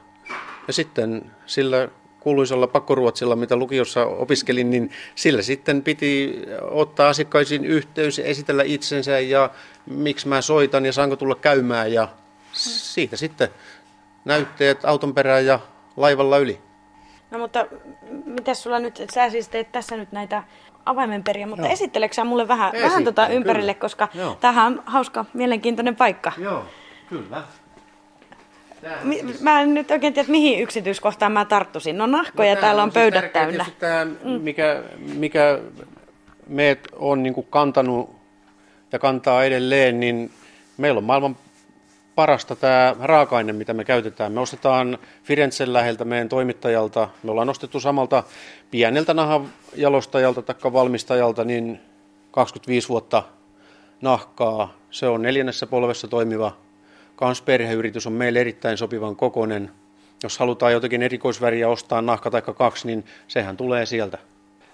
Ja 0.67 0.73
sitten 0.73 1.31
sillä 1.45 1.87
kuuluisalla 2.19 2.67
pakkoruotsilla, 2.67 3.35
mitä 3.35 3.55
lukiossa 3.55 4.05
opiskelin, 4.05 4.69
niin 4.69 4.91
sillä 5.15 5.41
sitten 5.41 5.83
piti 5.83 6.41
ottaa 6.61 7.09
asiakkaisiin 7.09 7.65
yhteys 7.65 8.17
ja 8.17 8.25
esitellä 8.25 8.63
itsensä 8.63 9.19
ja 9.19 9.49
miksi 9.85 10.27
mä 10.27 10.41
soitan 10.41 10.85
ja 10.85 10.93
saanko 10.93 11.15
tulla 11.15 11.35
käymään 11.35 11.93
ja 11.93 12.07
siitä 12.51 13.17
sitten 13.17 13.49
näytteet 14.25 14.85
auton 14.85 15.13
perään 15.13 15.45
ja 15.45 15.59
laivalla 15.97 16.37
yli. 16.37 16.59
No 17.31 17.39
mutta 17.39 17.65
mitä 18.25 18.53
sulla 18.53 18.79
nyt, 18.79 19.03
sä 19.13 19.29
siis 19.29 19.47
teet 19.47 19.71
tässä 19.71 19.97
nyt 19.97 20.11
näitä 20.11 20.43
avaimenperiä, 20.85 21.47
mutta 21.47 21.65
Joo. 21.65 21.73
esitteleksä 21.73 22.23
mulle 22.23 22.47
vähän, 22.47 22.67
Esittelen, 22.67 22.89
vähän 22.89 23.03
tota 23.03 23.27
ympärille, 23.27 23.73
kyllä. 23.73 23.81
koska 23.81 24.07
Joo. 24.13 24.37
tämähän 24.41 24.65
on 24.67 24.83
hauska, 24.85 25.25
mielenkiintoinen 25.33 25.95
paikka. 25.95 26.31
Joo, 26.37 26.65
kyllä. 27.09 27.43
Mi- 29.03 29.23
mä 29.41 29.61
en 29.61 29.73
nyt 29.73 29.91
oikein 29.91 30.13
tiedä, 30.13 30.31
mihin 30.31 30.59
yksityiskohtaan 30.59 31.31
mä 31.31 31.45
tarttuisin. 31.45 31.97
No 31.97 32.05
nahkoja 32.05 32.55
no, 32.55 32.61
täällä 32.61 32.83
on, 32.83 32.89
on 32.89 32.93
siis 32.93 33.03
pöydät 33.03 33.33
täynnä. 33.33 33.65
Tämä, 33.79 34.05
mm. 34.05 34.29
mikä, 34.29 34.83
mikä 34.97 35.59
meet 36.47 36.87
on 36.95 37.23
niin 37.23 37.45
kantanut 37.49 38.15
ja 38.91 38.99
kantaa 38.99 39.43
edelleen, 39.43 39.99
niin 39.99 40.31
meillä 40.77 40.97
on 40.97 41.03
maailman 41.03 41.37
parasta 42.15 42.55
tämä 42.55 42.95
raaka-aine, 42.99 43.53
mitä 43.53 43.73
me 43.73 43.85
käytetään. 43.85 44.31
Me 44.31 44.39
ostetaan 44.39 44.97
Firenzen 45.23 45.73
läheltä 45.73 46.05
meidän 46.05 46.29
toimittajalta, 46.29 47.09
me 47.23 47.31
ollaan 47.31 47.49
ostettu 47.49 47.79
samalta 47.79 48.23
pieneltä 48.71 49.13
nahajalostajalta 49.13 50.41
tai 50.41 50.55
valmistajalta 50.73 51.43
niin 51.43 51.79
25 52.31 52.89
vuotta 52.89 53.23
nahkaa. 54.01 54.73
Se 54.91 55.07
on 55.07 55.21
neljännessä 55.21 55.67
polvessa 55.67 56.07
toimiva 56.07 56.57
kans 57.19 57.41
perheyritys 57.41 58.07
on 58.07 58.13
meille 58.13 58.39
erittäin 58.39 58.77
sopivan 58.77 59.15
kokonen. 59.15 59.71
Jos 60.23 60.39
halutaan 60.39 60.73
jotakin 60.73 61.01
erikoisväriä 61.01 61.69
ostaa 61.69 62.01
nahka 62.01 62.31
tai 62.31 62.41
kaksi, 62.41 62.87
niin 62.87 63.05
sehän 63.27 63.57
tulee 63.57 63.85
sieltä. 63.85 64.17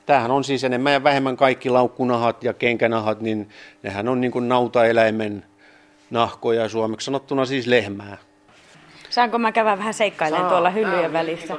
Tämähän 0.05 0.31
on 0.31 0.43
siis 0.43 0.63
enemmän 0.63 0.93
ja 0.93 1.03
vähemmän 1.03 1.37
kaikki 1.37 1.69
laukkunahat 1.69 2.43
ja 2.43 2.53
kenkänahat, 2.53 3.21
niin 3.21 3.49
nehän 3.83 4.07
on 4.07 4.21
niin 4.21 4.31
kuin 4.31 4.49
nautaeläimen 4.49 5.45
nahkoja, 6.09 6.69
suomeksi 6.69 7.05
sanottuna 7.05 7.45
siis 7.45 7.67
lehmää. 7.67 8.17
Saanko 9.09 9.37
mä 9.37 9.51
käydä 9.51 9.77
vähän 9.77 9.93
seikkailemaan 9.93 10.49
tuolla 10.49 10.69
hyllyjen 10.69 11.13
välissä? 11.13 11.53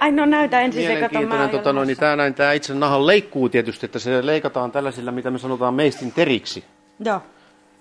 Ai 0.00 0.12
no 0.12 0.26
näytä 0.26 0.60
ensin 0.60 0.86
se, 0.86 1.00
kato 1.00 1.26
mä 1.26 1.48
tota, 1.48 1.72
no, 1.72 1.84
niin 1.84 1.96
tämä, 1.96 2.16
näin, 2.16 2.34
tämä 2.34 2.52
itse 2.52 2.74
nahan 2.74 3.06
leikkuu 3.06 3.48
tietysti, 3.48 3.86
että 3.86 3.98
se 3.98 4.26
leikataan 4.26 4.72
tällaisilla, 4.72 5.12
mitä 5.12 5.30
me 5.30 5.38
sanotaan 5.38 5.74
meistin 5.74 6.12
teriksi. 6.12 6.64
Joo. 7.04 7.22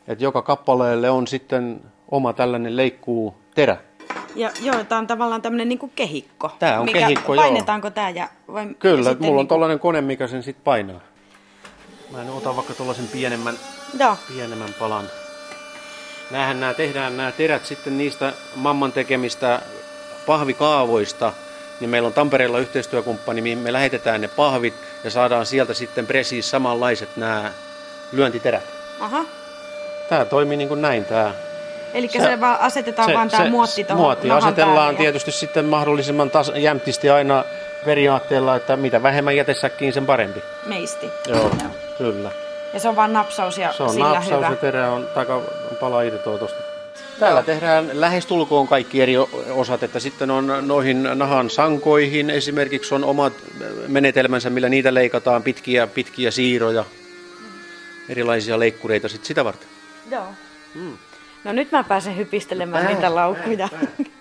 Että 0.08 0.24
joka 0.24 0.42
kappaleelle 0.42 1.10
on 1.10 1.28
sitten 1.28 1.82
oma 2.12 2.34
tällainen 2.34 2.78
leikkuu 2.78 3.36
terä. 3.56 3.78
Ja, 4.36 4.52
joo, 4.62 4.84
tämä 4.84 5.00
on 5.00 5.08
tavallaan 5.08 5.42
tämmöinen 5.42 5.70
niin 5.70 5.92
kehikko. 5.96 6.52
Tämä 6.60 6.80
on 6.80 6.86
mikä, 6.86 7.00
kehikko, 7.00 7.36
Painetaanko 7.36 7.88
joo. 7.88 7.92
tämä? 7.92 8.10
Ja, 8.10 8.30
vai, 8.54 8.68
Kyllä, 8.80 9.10
ja 9.10 9.16
mulla 9.20 9.32
on 9.32 9.38
niin 9.38 9.48
tällainen 9.48 9.80
kone, 9.80 10.02
mikä 10.02 10.28
sen 10.28 10.44
sitten 10.44 10.64
painaa. 10.64 11.00
Mä 12.12 12.22
en 12.22 12.30
ota 12.30 12.56
vaikka 12.56 12.74
tuollaisen 12.74 13.08
pienemmän, 13.08 13.56
joo. 14.00 14.18
pienemmän 14.28 14.76
palan. 14.80 15.06
Nämähän 16.32 16.60
nämä 16.60 16.74
tehdään 16.74 17.18
nämä 17.18 17.32
terät 17.32 17.66
sitten 17.66 17.98
niistä 17.98 18.34
mamman 18.56 18.92
tekemistä 18.92 19.62
pahvikaavoista. 20.26 21.34
Niin 21.80 21.90
meillä 21.90 22.08
on 22.08 22.14
Tampereella 22.14 22.60
yhteistyökumppani, 22.60 23.42
mihin 23.42 23.58
me 23.58 23.74
lähetetään 23.74 24.22
ne 24.22 24.28
pahvit 24.28 24.74
ja 25.04 25.12
saadaan 25.12 25.46
sieltä 25.46 25.74
sitten 25.74 26.08
presiis 26.08 26.50
samanlaiset 26.50 27.18
nämä 27.18 27.52
lyöntiterät. 28.12 28.64
Aha. 29.00 29.26
Tämä 30.10 30.26
toimii 30.26 30.58
niin 30.58 30.68
kuin 30.68 30.82
näin 30.82 31.06
tämä 31.06 31.34
Eli 31.94 32.08
se, 32.08 32.20
se 32.20 32.40
vaan 32.40 32.60
asetetaan 32.60 33.10
se, 33.10 33.16
vaan 33.16 33.30
tämä 33.30 33.50
muotti 33.50 33.84
tuohon 33.84 34.06
Muotti 34.06 34.32
asetellaan 34.32 34.76
päälle. 34.78 34.98
tietysti 34.98 35.32
sitten 35.32 35.66
mahdollisimman 35.66 36.30
tas, 36.32 36.52
jämptisti 36.56 37.10
aina 37.10 37.44
periaatteella, 37.86 38.56
että 38.56 38.76
mitä 38.78 39.04
vähemmän 39.04 39.36
jätesäkkiin, 39.36 39.94
sen 39.94 40.06
parempi. 40.06 40.44
Meisti. 40.66 41.10
Joo, 41.28 41.38
Joo. 41.40 41.52
kyllä. 41.98 42.32
Ja 42.74 42.80
se 42.80 42.90
on 42.90 42.96
vaan 42.96 43.14
napsaus 43.14 43.58
ja 43.58 43.74
Se 43.74 43.84
on 43.84 43.90
sillä 43.90 44.14
napsaus 44.14 44.36
hyvä. 44.36 44.50
ja 44.50 44.56
terä 44.56 44.92
on, 44.92 45.08
taka, 45.14 45.42
pala 45.80 46.02
irtoa 46.02 46.38
tuosta. 46.38 46.60
Täällä 47.20 47.44
tehdään 47.44 47.90
lähestulkoon 47.94 48.68
kaikki 48.68 49.02
eri 49.02 49.18
osat, 49.52 49.84
että 49.84 50.00
sitten 50.00 50.32
on 50.32 50.54
noihin 50.62 51.04
nahan 51.16 51.50
sankoihin 51.50 52.30
esimerkiksi 52.30 52.96
on 52.96 53.04
omat 53.04 53.34
menetelmänsä, 53.88 54.50
millä 54.50 54.70
niitä 54.70 54.94
leikataan, 54.94 55.44
pitkiä, 55.44 55.88
pitkiä 55.88 56.32
siiroja, 56.32 56.86
erilaisia 58.10 58.60
leikkureita 58.60 59.08
sitten 59.10 59.28
sitä 59.28 59.46
varten. 59.46 59.68
Joo. 60.12 60.24
Mm. 60.76 60.98
No 61.44 61.52
nyt 61.54 61.72
mä 61.72 61.84
pääsen 61.84 62.18
hypistelemään 62.18 62.86
pää, 62.86 62.94
niitä 62.94 63.16
laukkuja. 63.16 63.70
Pää, 63.72 63.80
pää. 63.80 64.16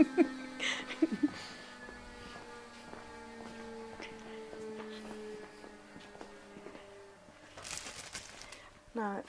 no. 8.94 9.22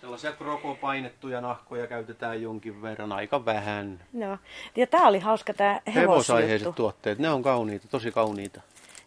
Sellaisia 0.00 0.32
krokopainettuja 0.32 1.40
nahkoja 1.40 1.86
käytetään 1.86 2.42
jonkin 2.42 2.82
verran, 2.82 3.12
aika 3.12 3.44
vähän. 3.44 4.00
Joo. 4.14 4.38
Ja 4.76 4.86
tää 4.86 5.02
oli 5.02 5.18
hauska 5.18 5.54
tää 5.54 5.80
hevosaiheiset 5.94 6.74
tuotteet, 6.74 7.18
ne 7.18 7.30
on 7.30 7.42
kauniita, 7.42 7.88
tosi 7.88 8.12
kauniita. 8.12 8.60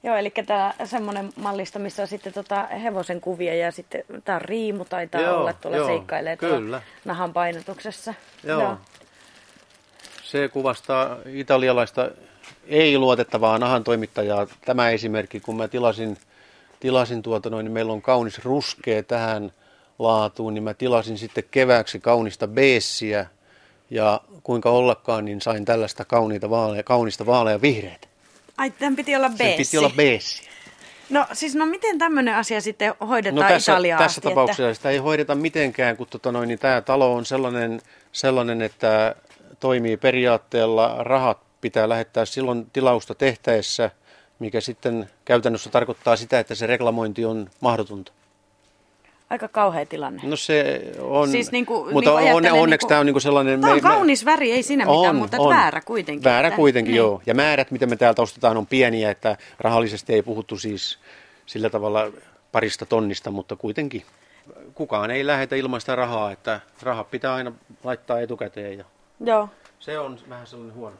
Joo, 0.03 0.15
eli 0.15 0.31
tämä 0.45 0.73
semmoinen 0.85 1.29
mallista, 1.35 1.79
missä 1.79 2.01
on 2.01 2.07
sitten 2.07 2.33
tota 2.33 2.63
hevosen 2.63 3.21
kuvia 3.21 3.55
ja 3.55 3.71
sitten 3.71 4.03
tämä 4.25 4.39
riimu 4.39 4.85
taitaa 4.85 5.21
joo, 5.21 5.39
olla 5.39 5.53
tuolla 5.53 5.77
joo, 5.77 5.87
seikkailee 5.87 6.37
tuolla 6.37 6.81
nahan 7.05 7.33
painotuksessa. 7.33 8.13
Joo. 8.43 8.61
joo. 8.61 8.77
Se 10.23 10.47
kuvastaa 10.47 11.17
italialaista 11.25 12.09
ei-luotettavaa 12.67 13.59
nahan 13.59 13.83
toimittajaa. 13.83 14.47
Tämä 14.65 14.89
esimerkki, 14.89 15.39
kun 15.39 15.57
mä 15.57 15.67
tilasin, 15.67 16.17
tilasin 16.79 17.21
tuota 17.21 17.49
noin, 17.49 17.63
niin 17.63 17.73
meillä 17.73 17.93
on 17.93 18.01
kaunis 18.01 18.45
ruskea 18.45 19.03
tähän 19.03 19.51
laatuun, 19.99 20.53
niin 20.53 20.63
mä 20.63 20.73
tilasin 20.73 21.17
sitten 21.17 21.43
kevääksi 21.51 21.99
kaunista 21.99 22.47
beessiä 22.47 23.25
ja 23.89 24.21
kuinka 24.43 24.69
ollakaan, 24.69 25.25
niin 25.25 25.41
sain 25.41 25.65
tällaista 25.65 26.05
kauniita 26.05 26.49
vaalea, 26.49 26.83
kaunista 26.83 27.25
vaalea 27.25 27.61
vihreitä. 27.61 28.08
Ai, 28.59 28.71
tämän 28.71 28.95
piti 28.95 29.15
olla 29.15 29.29
beessi. 29.29 29.57
piti 29.63 29.77
olla 29.77 29.89
beessi. 29.95 30.49
No 31.09 31.25
siis, 31.33 31.55
no 31.55 31.65
miten 31.65 31.97
tämmöinen 31.97 32.35
asia 32.35 32.61
sitten 32.61 32.93
hoidetaan 33.07 33.45
no, 33.45 33.53
tässä, 33.53 33.71
Italiaan 33.71 34.03
Tässä 34.03 34.19
asti, 34.19 34.29
tapauksessa 34.29 34.63
että... 34.63 34.73
sitä 34.73 34.89
ei 34.89 34.97
hoideta 34.97 35.35
mitenkään, 35.35 35.97
kun 35.97 36.07
tota 36.07 36.31
noin, 36.31 36.47
niin 36.47 36.59
tämä 36.59 36.81
talo 36.81 37.13
on 37.13 37.25
sellainen, 37.25 37.81
sellainen, 38.11 38.61
että 38.61 39.15
toimii 39.59 39.97
periaatteella, 39.97 40.95
rahat 40.99 41.39
pitää 41.61 41.89
lähettää 41.89 42.25
silloin 42.25 42.67
tilausta 42.73 43.15
tehtäessä, 43.15 43.91
mikä 44.39 44.61
sitten 44.61 45.09
käytännössä 45.25 45.69
tarkoittaa 45.69 46.15
sitä, 46.15 46.39
että 46.39 46.55
se 46.55 46.67
reklamointi 46.67 47.25
on 47.25 47.49
mahdotonta. 47.59 48.11
Aika 49.29 49.47
kauhea 49.47 49.85
tilanne. 49.85 50.21
No 50.23 50.35
se 50.35 50.81
on, 50.99 51.29
siis 51.29 51.51
niin 51.51 51.65
kuin, 51.65 51.93
mutta 51.93 52.19
niin 52.19 52.33
on, 52.33 52.35
onneksi 52.35 52.55
niin 52.65 52.79
kuin, 52.79 52.89
tämä 52.89 52.99
on 52.99 53.05
niin 53.05 53.21
sellainen... 53.21 53.61
Tämä 53.61 53.73
on 53.73 53.77
me, 53.77 53.81
kaunis 53.81 54.25
väri, 54.25 54.51
ei 54.51 54.63
siinä 54.63 54.87
on, 54.87 54.99
mitään, 54.99 55.15
mutta 55.15 55.37
on. 55.39 55.49
väärä 55.49 55.81
kuitenkin. 55.81 56.23
Väärä 56.23 56.47
että, 56.47 56.55
kuitenkin, 56.55 56.91
niin. 56.91 56.97
joo. 56.97 57.21
Ja 57.25 57.33
määrät, 57.33 57.71
mitä 57.71 57.85
me 57.85 57.95
täältä 57.95 58.21
ostetaan, 58.21 58.57
on 58.57 58.67
pieniä, 58.67 59.11
että 59.11 59.37
rahallisesti 59.59 60.13
ei 60.13 60.21
puhuttu 60.21 60.57
siis 60.57 60.99
sillä 61.45 61.69
tavalla 61.69 62.11
parista 62.51 62.85
tonnista, 62.85 63.31
mutta 63.31 63.55
kuitenkin 63.55 64.03
kukaan 64.73 65.11
ei 65.11 65.27
lähetä 65.27 65.55
ilmaista 65.55 65.95
rahaa, 65.95 66.31
että 66.31 66.59
rahat 66.81 67.11
pitää 67.11 67.33
aina 67.33 67.51
laittaa 67.83 68.19
etukäteen. 68.19 68.77
Ja 68.77 68.85
joo. 69.25 69.49
Se 69.79 69.99
on 69.99 70.19
vähän 70.29 70.47
sellainen 70.47 70.75
huono. 70.75 70.95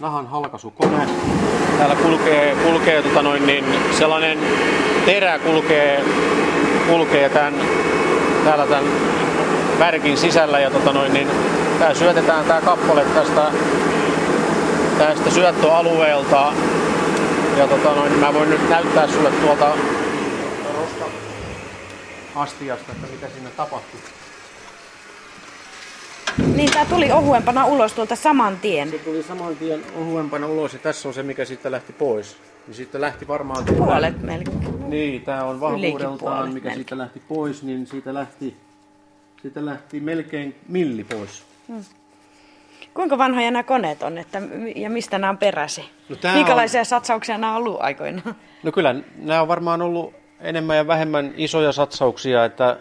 Nahan 0.00 0.26
halkaisukone. 0.26 1.06
Täällä 1.78 1.96
kulkee, 1.96 2.56
kulkee 2.64 3.02
tota 3.02 3.22
noin, 3.22 3.46
niin 3.46 3.64
sellainen 3.98 4.38
terä 5.06 5.38
kulkee, 5.38 6.04
kulkee 6.88 7.28
tämän, 7.28 7.54
täällä 8.44 8.66
tämän 8.66 8.84
värkin 9.78 10.16
sisällä 10.16 10.60
ja 10.60 10.70
tota 10.70 10.92
noin, 10.92 11.12
niin 11.12 11.28
tää 11.78 11.94
syötetään 11.94 12.44
tämä 12.44 12.60
kappale 12.60 13.04
tästä, 13.04 13.42
tästä 14.98 15.30
syöttöalueelta. 15.30 16.52
Ja 17.56 17.68
tota 17.68 17.94
noin, 17.94 18.12
mä 18.12 18.34
voin 18.34 18.50
nyt 18.50 18.70
näyttää 18.70 19.08
sulle 19.08 19.30
tuolta 19.30 19.72
astiasta, 22.34 22.92
että 22.92 23.06
mitä 23.06 23.26
sinne 23.34 23.50
tapahtuu. 23.50 24.00
Niin, 26.38 26.72
tämä 26.72 26.84
tuli 26.84 27.12
ohuempana 27.12 27.66
ulos 27.66 27.92
tuolta 27.92 28.16
saman 28.16 28.58
tien. 28.62 28.90
Se 28.90 28.98
tuli 28.98 29.22
saman 29.22 29.56
tien 29.56 29.82
ohuempana 29.96 30.46
ulos 30.46 30.72
ja 30.72 30.78
tässä 30.78 31.08
on 31.08 31.14
se, 31.14 31.22
mikä 31.22 31.44
sitten 31.44 31.72
lähti 31.72 31.92
pois. 31.92 32.36
Niin 32.66 32.74
sitten 32.74 33.00
lähti 33.00 33.28
varmaan... 33.28 33.64
Puolet 33.64 34.22
melkein. 34.22 34.90
Niin, 34.90 35.22
tämä 35.22 35.44
on 35.44 35.60
vahvuudeltaan, 35.60 36.48
mikä 36.48 36.54
melkein. 36.54 36.74
siitä 36.74 36.98
lähti 36.98 37.22
pois, 37.28 37.62
niin 37.62 37.86
siitä 37.86 38.14
lähti, 38.14 38.56
siitä 39.42 39.66
lähti 39.66 40.00
melkein 40.00 40.54
milli 40.68 41.04
pois. 41.04 41.42
Hmm. 41.68 41.84
Kuinka 42.94 43.18
vanhoja 43.18 43.50
nämä 43.50 43.62
koneet 43.62 44.02
on 44.02 44.18
että, 44.18 44.42
ja 44.76 44.90
mistä 44.90 45.18
nämä 45.18 45.30
on 45.30 45.38
peräsi? 45.38 45.84
No, 46.08 46.16
Minkälaisia 46.34 46.80
on... 46.80 46.86
satsauksia 46.86 47.38
nämä 47.38 47.52
on 47.52 47.56
ollut 47.56 47.76
aikoinaan? 47.80 48.34
No 48.62 48.72
kyllä 48.72 48.94
nämä 49.16 49.42
on 49.42 49.48
varmaan 49.48 49.82
ollut 49.82 50.14
enemmän 50.40 50.76
ja 50.76 50.86
vähemmän 50.86 51.34
isoja 51.36 51.72
satsauksia, 51.72 52.44
että 52.44 52.76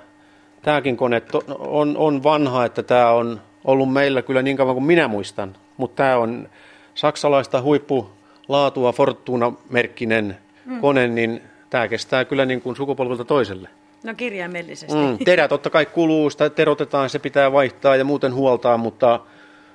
tämäkin 0.63 0.97
kone 0.97 1.21
on, 1.59 1.97
on 1.97 2.23
vanha, 2.23 2.65
että 2.65 2.83
tämä 2.83 3.11
on 3.11 3.41
ollut 3.65 3.93
meillä 3.93 4.21
kyllä 4.21 4.41
niin 4.41 4.57
kauan 4.57 4.75
kuin 4.75 4.85
minä 4.85 5.07
muistan, 5.07 5.55
mutta 5.77 5.95
tämä 5.95 6.17
on 6.17 6.49
saksalaista 6.95 7.61
huippulaatua 7.61 8.91
Fortuna-merkkinen 8.91 10.37
mm. 10.65 10.81
kone, 10.81 11.07
niin 11.07 11.41
tämä 11.69 11.87
kestää 11.87 12.25
kyllä 12.25 12.45
niin 12.45 12.61
kuin 12.61 12.75
sukupolvelta 12.75 13.25
toiselle. 13.25 13.69
No 14.03 14.13
kirjaimellisesti. 14.13 14.95
Mm, 14.95 15.17
terä 15.25 15.47
totta 15.47 15.69
kai 15.69 15.85
kuluu, 15.85 16.29
sitä 16.29 16.49
terotetaan, 16.49 17.09
se 17.09 17.19
pitää 17.19 17.51
vaihtaa 17.51 17.95
ja 17.95 18.05
muuten 18.05 18.33
huoltaa, 18.33 18.77
mutta, 18.77 19.19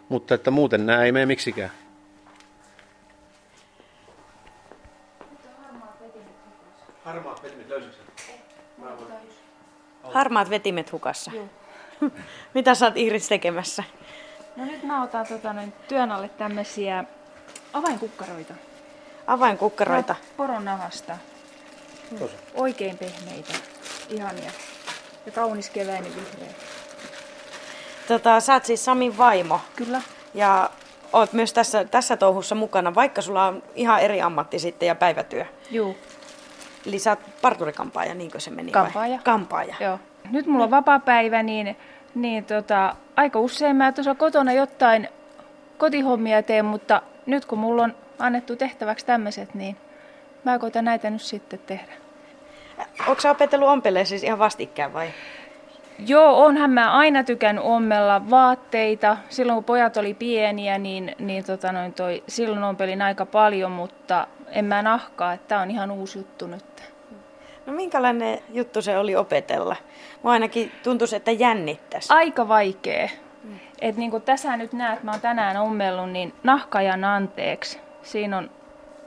mutta 0.09 0.35
että 0.35 0.51
muuten 0.51 0.87
nämä 0.87 1.05
ei 1.05 1.13
mene 1.13 1.27
miksikään. 1.27 1.71
Löysitkö 7.05 7.48
Harmaat 10.15 10.51
vetimet 10.51 10.93
hukassa. 10.93 11.31
Joo. 11.35 11.49
Mitä 12.55 12.75
sä 12.75 12.87
oot 12.87 12.97
Iris 12.97 13.29
tekemässä? 13.29 13.85
No 14.57 14.65
nyt 14.65 14.83
mä 14.83 15.03
otan 15.03 15.27
tota, 15.27 15.53
noin, 15.53 15.73
työn 15.89 16.13
alle 16.13 16.29
tämmöisiä 16.29 17.05
avainkukkaroita. 17.73 18.55
Avainkukkaroita? 19.27 20.17
Poron 20.37 20.65
nahasta. 20.65 21.19
Oikein 22.55 22.99
pehmeitä. 22.99 23.53
Ihania. 24.09 24.51
Ja 25.27 25.33
kaunis 25.33 25.71
keväinen 25.71 26.13
vihreä. 26.17 26.55
Tota, 28.09 28.41
sä 28.41 28.55
oot 28.55 28.65
siis 28.65 28.85
Samin 28.85 29.19
vaimo. 29.19 29.61
Kyllä. 29.77 30.03
Ja 30.35 30.71
oot 31.13 31.33
myös 31.33 31.53
tässä, 31.53 31.85
tässä 31.85 32.17
touhussa 32.17 32.55
mukana, 32.55 32.95
vaikka 32.95 33.23
sulla 33.23 33.45
on 33.47 33.63
ihan 33.75 34.01
eri 34.01 34.23
ammatti 34.23 34.59
sitten 34.59 34.87
ja 34.87 34.95
päivätyö. 34.95 35.45
Joo. 35.71 35.95
Eli 36.89 36.99
sä 36.99 37.11
oot 37.11 37.19
parturikampaaja, 37.43 38.15
niinkö 38.15 38.41
se 38.41 38.51
meni? 38.51 38.73
Kampaaja. 38.73 39.17
Vai? 39.17 39.25
Kampaaja. 39.25 39.75
Joo. 39.81 39.99
Nyt 40.31 40.47
mulla 40.47 40.65
on 40.65 40.71
vapaa 40.71 40.99
päivä, 40.99 41.43
niin, 41.43 41.77
niin 42.15 42.45
tota, 42.45 42.97
aika 43.17 43.39
usein 43.41 43.77
mä 43.77 43.93
tuossa 43.93 44.15
kotona 44.15 44.53
jotain 44.53 45.09
kotihommia 45.79 46.43
teen, 46.43 46.65
mutta 46.65 47.03
nyt 47.27 47.45
kun 47.45 47.59
mulla 47.59 47.83
on 47.83 47.95
annettu 48.19 48.57
tehtäväksi 48.57 49.07
tämmöiset, 49.07 49.55
niin 49.55 49.77
mä 50.45 50.59
koitan 50.59 50.85
näitä 50.85 51.11
nyt 51.11 51.23
sitten 51.23 51.59
tehdä. 51.67 51.93
Onko 53.09 53.21
sä 53.21 53.31
opetellut 53.31 53.69
ompeleen 53.69 54.07
siis 54.07 54.25
ihan 54.25 54.39
vastikään 54.39 54.93
vai? 54.93 55.09
Joo, 56.07 56.45
onhan 56.45 56.71
mä 56.71 56.93
aina 56.93 57.25
tykännyt 57.25 57.65
ommella 57.65 58.31
vaatteita. 58.31 59.17
Silloin 59.29 59.57
kun 59.57 59.65
pojat 59.65 59.97
oli 59.97 60.15
pieniä, 60.15 60.79
niin, 60.79 61.15
niin 61.19 61.45
tota 61.45 61.73
noin 61.73 61.95
toi, 61.95 62.23
silloin 62.29 62.65
ompelin 62.65 63.03
aika 63.03 63.27
paljon, 63.27 63.73
mutta 63.73 64.27
en 64.51 64.65
mä 64.65 64.83
nahkaa, 64.83 65.33
että 65.33 65.49
tää 65.49 65.61
on 65.61 65.71
ihan 65.71 65.91
uusi 65.91 66.19
juttu 66.19 66.47
nyt. 66.47 66.93
No 67.67 67.73
minkälainen 67.73 68.39
juttu 68.53 68.83
se 68.83 68.99
oli 68.99 69.17
opetella? 69.17 69.77
Mä 70.25 70.31
ainakin 70.31 70.73
tuntuisi, 70.83 71.17
että 71.17 71.31
jännittäisi. 71.31 72.13
Aika 72.13 72.49
vaikea. 72.49 73.09
Mm. 73.45 73.59
Et 73.81 73.97
niin 73.97 74.11
kuin 74.11 74.23
tässä 74.23 74.57
nyt 74.57 74.73
näet, 74.73 75.03
mä 75.03 75.11
oon 75.11 75.21
tänään 75.21 75.57
ommellut, 75.57 76.11
niin 76.11 76.35
nahkajan 76.43 77.05
anteeksi. 77.05 77.81
Siinä 78.03 78.39
on, 78.39 78.51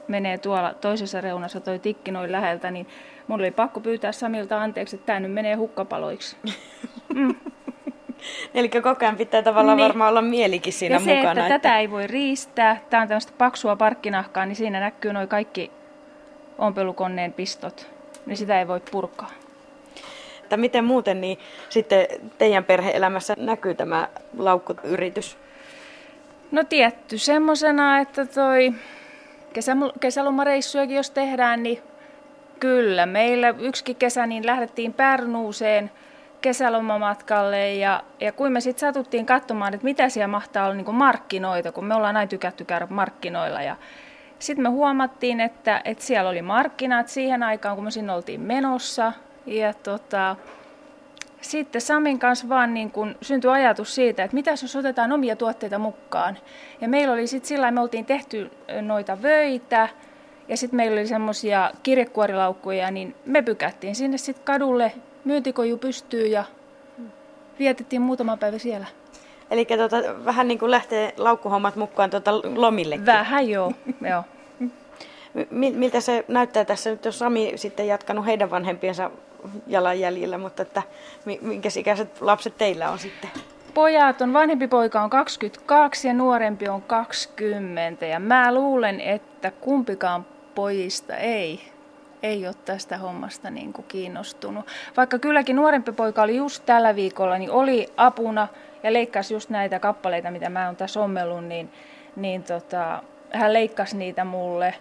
menee 0.07 0.37
tuolla 0.37 0.73
toisessa 0.73 1.21
reunassa 1.21 1.59
toi 1.59 1.79
tikki 1.79 2.11
noin 2.11 2.31
läheltä, 2.31 2.71
niin 2.71 2.87
mun 3.27 3.39
oli 3.39 3.51
pakko 3.51 3.79
pyytää 3.79 4.11
Samilta 4.11 4.61
anteeksi, 4.61 4.95
että 4.95 5.05
tämä 5.05 5.19
nyt 5.19 5.33
menee 5.33 5.55
hukkapaloiksi. 5.55 6.37
Mm. 7.13 7.35
Eli 8.55 8.69
koko 8.69 8.95
ajan 8.99 9.17
pitää 9.17 9.41
tavallaan 9.41 9.77
niin. 9.77 9.87
varmaan 9.87 10.09
olla 10.09 10.21
mielikin 10.21 10.73
siinä 10.73 10.95
ja 10.95 10.99
se, 10.99 11.15
mukana. 11.15 11.31
Että, 11.31 11.55
että 11.55 11.59
tätä 11.59 11.79
ei 11.79 11.91
voi 11.91 12.07
riistää, 12.07 12.81
tämä 12.89 13.01
on 13.01 13.07
tämmöistä 13.07 13.33
paksua 13.37 13.75
parkkinahkaa, 13.75 14.45
niin 14.45 14.55
siinä 14.55 14.79
näkyy 14.79 15.13
noin 15.13 15.27
kaikki 15.27 15.71
ompelukoneen 16.57 17.33
pistot, 17.33 17.87
niin 18.25 18.37
sitä 18.37 18.59
ei 18.59 18.67
voi 18.67 18.81
purkaa. 18.91 19.31
Että 20.43 20.57
miten 20.57 20.85
muuten 20.85 21.21
niin 21.21 21.39
sitten 21.69 22.07
teidän 22.37 22.63
perheelämässä 22.63 23.33
näkyy 23.37 23.75
tämä 23.75 24.07
laukkuyritys? 24.37 25.37
No 26.51 26.63
tietty 26.63 27.17
semmoisena, 27.17 27.99
että 27.99 28.25
toi 28.25 28.73
kesälomareissujakin 29.99 30.95
jos 30.95 31.11
tehdään, 31.11 31.63
niin 31.63 31.81
Kyllä, 32.61 33.05
meillä 33.05 33.53
yksikin 33.59 33.95
kesä 33.95 34.25
niin 34.25 34.45
lähdettiin 34.45 34.93
Pärnuuseen 34.93 35.91
kesälomamatkalle 36.41 37.73
ja, 37.73 38.03
ja 38.19 38.31
kun 38.31 38.51
me 38.51 38.61
sitten 38.61 38.79
satuttiin 38.79 39.25
katsomaan, 39.25 39.73
että 39.73 39.83
mitä 39.83 40.09
siellä 40.09 40.27
mahtaa 40.27 40.65
olla 40.65 40.75
niin 40.75 40.95
markkinoita, 40.95 41.71
kun 41.71 41.85
me 41.85 41.95
ollaan 41.95 42.13
näin 42.13 42.29
tykätty 42.29 42.65
käydä 42.65 42.87
markkinoilla 42.89 43.61
ja 43.61 43.75
sitten 44.39 44.63
me 44.63 44.69
huomattiin, 44.69 45.39
että, 45.39 45.81
että 45.85 46.03
siellä 46.03 46.29
oli 46.29 46.41
markkinat 46.41 47.07
siihen 47.07 47.43
aikaan, 47.43 47.75
kun 47.75 47.83
me 47.83 47.91
sinne 47.91 48.13
oltiin 48.13 48.41
menossa 48.41 49.13
ja 49.45 49.73
tota, 49.73 50.35
sitten 51.41 51.81
Samin 51.81 52.19
kanssa 52.19 52.49
vaan 52.49 52.73
niin 52.73 52.91
kun 52.91 53.15
syntyi 53.21 53.51
ajatus 53.51 53.95
siitä, 53.95 54.23
että 54.23 54.35
mitä 54.35 54.51
jos 54.51 54.75
otetaan 54.75 55.11
omia 55.11 55.35
tuotteita 55.35 55.79
mukaan. 55.79 56.37
Ja 56.81 56.89
meillä 56.89 57.13
oli 57.13 57.27
sitten 57.27 57.47
sillä 57.47 57.71
me 57.71 57.81
oltiin 57.81 58.05
tehty 58.05 58.51
noita 58.81 59.21
vöitä, 59.21 59.89
ja 60.47 60.57
sitten 60.57 60.77
meillä 60.77 60.99
oli 60.99 61.07
semmoisia 61.07 61.71
kirjekuorilaukkuja, 61.83 62.91
niin 62.91 63.15
me 63.25 63.41
pykättiin 63.41 63.95
sinne 63.95 64.17
sitten 64.17 64.45
kadulle, 64.45 64.91
myyntikoju 65.25 65.77
pystyy 65.77 66.27
ja 66.27 66.43
vietettiin 67.59 68.01
muutama 68.01 68.37
päivä 68.37 68.57
siellä. 68.57 68.87
Eli 69.51 69.65
tota, 69.65 70.25
vähän 70.25 70.47
niin 70.47 70.59
kuin 70.59 70.71
lähtee 70.71 71.13
laukkuhommat 71.17 71.75
mukaan 71.75 72.09
tota 72.09 72.37
lomillekin. 72.37 73.05
Vähän 73.05 73.49
joo, 73.49 73.73
joo. 74.11 74.23
Miltä 75.49 76.01
se 76.01 76.25
näyttää 76.27 76.65
tässä 76.65 76.89
nyt, 76.89 77.05
jos 77.05 77.19
Sami 77.19 77.51
sitten 77.55 77.87
jatkanut 77.87 78.25
heidän 78.25 78.51
vanhempiensa 78.51 79.11
jalanjäljillä, 79.67 80.37
mutta 80.37 80.61
että 80.61 80.83
minkä 81.41 81.69
ikäiset 81.77 82.21
lapset 82.21 82.57
teillä 82.57 82.89
on 82.89 82.99
sitten? 82.99 83.29
Pojat 83.73 84.21
on, 84.21 84.33
vanhempi 84.33 84.67
poika 84.67 85.01
on 85.01 85.09
22 85.09 86.07
ja 86.07 86.13
nuorempi 86.13 86.69
on 86.69 86.81
20 86.81 88.05
ja 88.05 88.19
mä 88.19 88.53
luulen, 88.53 89.01
että 89.01 89.51
kumpikaan 89.51 90.25
pojista 90.55 91.15
ei, 91.15 91.61
ei 92.23 92.47
ole 92.47 92.55
tästä 92.65 92.97
hommasta 92.97 93.49
niin 93.49 93.73
kuin 93.73 93.85
kiinnostunut. 93.87 94.65
Vaikka 94.97 95.19
kylläkin 95.19 95.55
nuorempi 95.55 95.91
poika 95.91 96.21
oli 96.21 96.35
just 96.35 96.65
tällä 96.65 96.95
viikolla, 96.95 97.37
niin 97.37 97.51
oli 97.51 97.87
apuna 97.97 98.47
ja 98.83 98.93
leikkasi 98.93 99.33
just 99.33 99.49
näitä 99.49 99.79
kappaleita, 99.79 100.31
mitä 100.31 100.49
mä 100.49 100.65
oon 100.65 100.75
tässä 100.75 101.01
ommellut, 101.01 101.45
niin, 101.45 101.71
niin 102.15 102.43
tota, 102.43 103.03
hän 103.31 103.53
leikkasi 103.53 103.97
niitä 103.97 104.25
mulle 104.25 104.73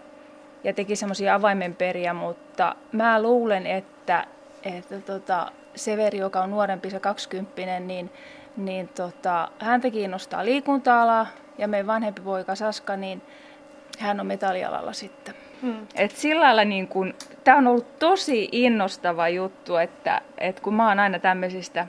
ja 0.64 0.72
teki 0.72 0.96
semmoisia 0.96 1.34
avaimenperiä, 1.34 2.14
mutta 2.14 2.74
mä 2.92 3.22
luulen, 3.22 3.66
että, 3.66 4.26
että 4.62 5.00
tota, 5.00 5.52
Severi, 5.74 6.18
joka 6.18 6.42
on 6.42 6.50
nuorempi, 6.50 6.90
se 6.90 7.00
20 7.00 7.80
niin, 7.80 8.10
niin 8.56 8.88
tota, 8.88 9.48
häntä 9.58 9.90
kiinnostaa 9.90 10.44
liikunta-ala 10.44 11.26
ja 11.58 11.68
meidän 11.68 11.86
vanhempi 11.86 12.20
poika 12.20 12.54
Saska, 12.54 12.96
niin 12.96 13.22
hän 13.98 14.20
on 14.20 14.26
metallialalla 14.26 14.92
sitten. 14.92 15.34
Hmm. 15.62 15.86
Et 15.94 16.10
sillä 16.10 16.44
lailla 16.44 16.64
niin 16.64 16.88
kun, 16.88 17.14
tämä 17.44 17.58
on 17.58 17.66
ollut 17.66 17.98
tosi 17.98 18.48
innostava 18.52 19.28
juttu, 19.28 19.76
että, 19.76 20.20
että 20.38 20.62
kun 20.62 20.74
mä 20.74 20.88
oon 20.88 21.00
aina 21.00 21.18
tämmöisistä 21.18 21.86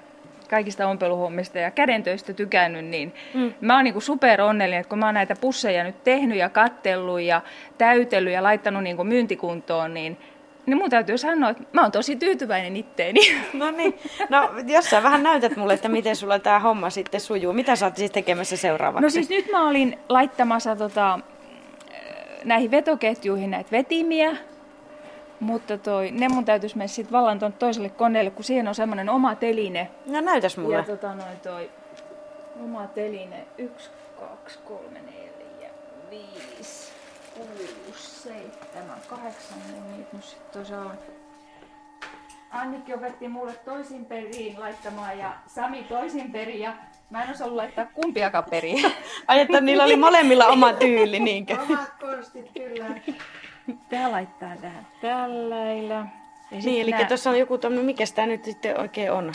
kaikista 0.49 0.87
ompeluhommista 0.87 1.59
ja 1.59 1.71
kädentöistä 1.71 2.33
tykännyt, 2.33 2.85
niin 2.85 3.13
mm. 3.33 3.53
mä 3.61 3.75
oon 3.75 3.83
niin 3.83 4.01
super 4.01 4.41
onnellinen, 4.41 4.79
että 4.79 4.89
kun 4.89 4.99
mä 4.99 5.05
oon 5.05 5.13
näitä 5.13 5.35
pusseja 5.41 5.83
nyt 5.83 6.03
tehnyt 6.03 6.37
ja 6.37 6.49
kattellut 6.49 7.21
ja 7.21 7.41
täytellyt 7.77 8.33
ja 8.33 8.43
laittanut 8.43 8.83
niin 8.83 9.07
myyntikuntoon, 9.07 9.93
niin 9.93 10.17
niin 10.65 10.77
mun 10.77 10.89
täytyy 10.89 11.17
sanoa, 11.17 11.49
että 11.49 11.63
mä 11.73 11.81
oon 11.81 11.91
tosi 11.91 12.15
tyytyväinen 12.15 12.77
itteeni. 12.77 13.19
No 13.53 13.71
niin, 13.71 13.99
no 14.29 14.49
jos 14.67 14.89
sä 14.89 15.03
vähän 15.03 15.23
näytät 15.23 15.55
mulle, 15.55 15.73
että 15.73 15.89
miten 15.89 16.15
sulla 16.15 16.39
tämä 16.39 16.59
homma 16.59 16.89
sitten 16.89 17.21
sujuu. 17.21 17.53
Mitä 17.53 17.75
sä 17.75 17.85
oot 17.85 17.97
siis 17.97 18.11
tekemässä 18.11 18.57
seuraavaksi? 18.57 19.03
No 19.03 19.09
siis 19.09 19.29
nyt 19.29 19.51
mä 19.51 19.69
olin 19.69 19.99
laittamassa 20.09 20.75
tota, 20.75 21.19
näihin 22.43 22.71
vetoketjuihin 22.71 23.51
näitä 23.51 23.71
vetimiä, 23.71 24.37
mutta 25.39 25.77
toi, 25.77 26.11
ne 26.11 26.29
mun 26.29 26.45
täytyisi 26.45 26.77
mennä 26.77 26.87
sitten 26.87 27.11
vallan 27.11 27.39
tuonne 27.39 27.57
toiselle 27.57 27.89
koneelle, 27.89 28.31
kun 28.31 28.43
siihen 28.43 28.67
on 28.67 28.75
semmoinen 28.75 29.09
oma 29.09 29.35
teline. 29.35 29.89
No 30.05 30.21
näytäs 30.21 30.57
mulle. 30.57 30.75
Ja 30.75 30.83
tota 30.83 31.15
noin 31.15 31.39
toi 31.43 31.69
oma 32.63 32.87
teline, 32.87 33.45
1, 33.57 33.91
2, 34.19 34.59
3, 34.65 34.99
4, 34.99 35.69
5, 36.09 36.91
6, 37.87 38.21
7, 38.23 38.97
8, 39.09 39.57
niin 39.71 39.91
niitä 39.91 40.09
nyt 40.13 40.23
sitten 40.23 40.51
tuossa 40.53 40.79
on. 40.79 40.91
Annikki 42.51 42.93
opetti 42.93 43.27
mulle 43.27 43.53
toisin 43.53 44.05
periin 44.05 44.59
laittamaan 44.59 45.19
ja 45.19 45.33
Sami 45.47 45.83
toisin 45.83 46.31
perin 46.31 46.59
ja 46.59 46.73
Mä 47.11 47.23
en 47.23 47.29
osaa 47.29 47.57
laittaa 47.57 47.85
kumpiakaan 47.85 48.43
periä. 48.49 48.89
Ai, 49.27 49.39
että 49.39 49.61
niillä 49.61 49.83
oli 49.83 49.95
molemmilla 49.95 50.47
oma 50.47 50.73
tyyli, 50.73 51.19
niinkö? 51.19 51.57
Omat 51.69 51.93
konstit, 51.99 52.51
kyllä. 52.53 52.85
Tää 53.89 54.11
laittaa 54.11 54.55
tähän 54.61 54.87
tällä 55.01 55.55
Ja 55.55 56.05
niin, 56.63 56.81
eli 56.81 57.05
tuossa 57.05 57.29
on 57.29 57.39
joku 57.39 57.57
tämmöinen, 57.57 57.85
mikä 57.85 58.03
tämä 58.15 58.27
nyt 58.27 58.43
sitten 58.45 58.79
oikein 58.79 59.11
on? 59.11 59.31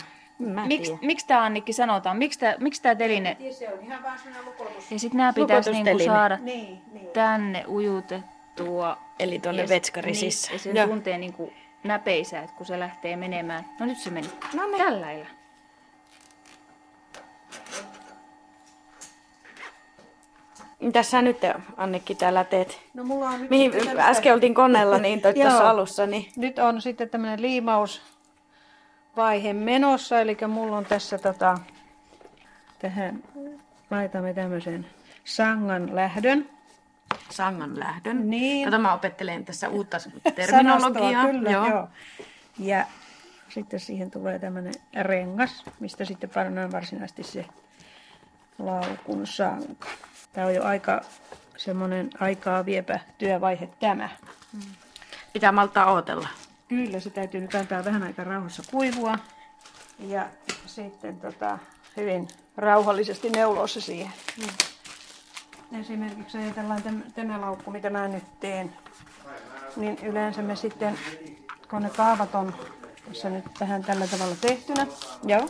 Miksi 0.67 0.97
miks 1.01 1.23
tämä 1.25 1.43
Annikki 1.43 1.73
sanotaan? 1.73 2.17
Miksi 2.17 2.39
tämä 2.39 2.55
miks 2.59 2.79
tää 2.79 2.95
teline? 2.95 3.37
Se 3.51 3.73
on 3.73 3.79
ihan 3.83 4.03
vaan 4.03 4.17
lukotus. 4.45 4.91
Ja 4.91 4.99
sitten 4.99 5.17
nämä 5.17 5.33
pitäisi 5.33 5.71
niinku 5.71 5.99
saada 5.99 6.37
Niin, 6.41 6.81
niin. 6.91 7.07
tänne 7.07 7.65
ujutettua. 7.67 8.97
Eli 9.19 9.39
tuonne 9.39 9.61
Ja 9.61 9.69
vetskari 9.69 10.05
niin, 10.05 10.15
sisään. 10.15 10.53
Ja 10.55 10.59
se 10.59 10.71
Joo. 10.71 10.87
tuntee 10.87 11.17
niinku 11.17 11.53
näpeisää, 11.83 12.43
että 12.43 12.55
kun 12.55 12.65
se 12.65 12.79
lähtee 12.79 13.15
menemään. 13.15 13.65
No 13.79 13.85
nyt 13.85 13.97
se 13.97 14.09
meni. 14.09 14.29
No 14.53 14.67
niin. 14.67 14.77
Tällä 14.77 15.01
lailla. 15.01 15.25
Mitäs 20.79 21.11
sä 21.11 21.21
nyt 21.21 21.37
Annikki 21.77 22.15
täällä 22.15 22.43
teet? 22.43 22.81
No 22.93 23.03
mulla 23.03 23.29
on 23.29 23.41
nyt 23.41 23.49
Mihin 23.49 23.71
äsken 23.97 24.33
oltiin 24.33 24.53
koneella 24.53 24.97
niin 24.97 25.21
toi 25.21 25.33
tuossa 25.43 25.69
alussa, 25.69 26.07
niin 26.07 26.31
Nyt 26.35 26.59
on 26.59 26.81
sitten 26.81 27.09
tämmöinen 27.09 27.41
liimausvaihe 27.41 29.53
menossa, 29.53 30.19
eli 30.19 30.37
mulla 30.47 30.77
on 30.77 30.85
tässä 30.85 31.17
tota, 31.17 31.57
tähän 32.79 33.23
laitamme 33.91 34.33
tämmöisen 34.33 34.85
sangan 35.23 35.95
lähdön. 35.95 36.49
sangan 37.29 37.79
lähdön. 37.79 38.29
Niin. 38.29 38.65
Kato, 38.65 38.79
mä 38.79 38.93
opettelen 38.93 39.45
tässä 39.45 39.69
uutta 39.69 39.97
terminologiaa. 40.35 41.25
Kyllä, 41.25 41.51
joo. 41.51 41.67
joo. 41.67 41.87
Ja 42.59 42.85
sitten 43.49 43.79
siihen 43.79 44.11
tulee 44.11 44.39
tämmöinen 44.39 44.73
rengas, 45.01 45.63
mistä 45.79 46.05
sitten 46.05 46.29
pannaan 46.29 46.71
varsinaisesti 46.71 47.23
se 47.23 47.45
laukun 48.59 49.27
sanka. 49.27 49.87
Tämä 50.33 50.47
on 50.47 50.55
jo 50.55 50.63
aika 50.63 51.01
semmoinen 51.57 52.09
aikaa 52.19 52.65
viepä 52.65 52.99
työvaihe 53.17 53.69
tämä. 53.79 54.09
Pitää 55.33 55.51
malttaa 55.51 55.91
odotella. 55.91 56.27
Kyllä, 56.67 56.99
se 56.99 57.09
täytyy 57.09 57.41
nyt 57.41 57.55
antaa 57.55 57.85
vähän 57.85 58.03
aikaa 58.03 58.25
rauhassa 58.25 58.63
kuivua. 58.71 59.19
Ja 59.99 60.27
sitten 60.65 61.19
tota, 61.19 61.57
hyvin 61.97 62.27
rauhallisesti 62.57 63.29
neuloa 63.29 63.67
se 63.67 63.81
siihen. 63.81 64.11
Esimerkiksi 65.79 66.37
ajatellaan 66.37 66.83
täm, 66.83 67.01
tämä 67.15 67.41
laukku, 67.41 67.71
mitä 67.71 67.89
mä 67.89 68.07
nyt 68.07 68.39
teen. 68.39 68.73
Niin 69.75 69.97
yleensä 70.03 70.41
me 70.41 70.55
sitten, 70.55 70.99
kun 71.69 71.81
ne 71.81 71.89
kaavat 71.89 72.35
on 72.35 72.53
tässä 73.07 73.29
nyt 73.29 73.45
vähän 73.59 73.83
tällä 73.83 74.07
tavalla 74.07 74.35
tehtynä. 74.41 74.87
Joo. 75.23 75.49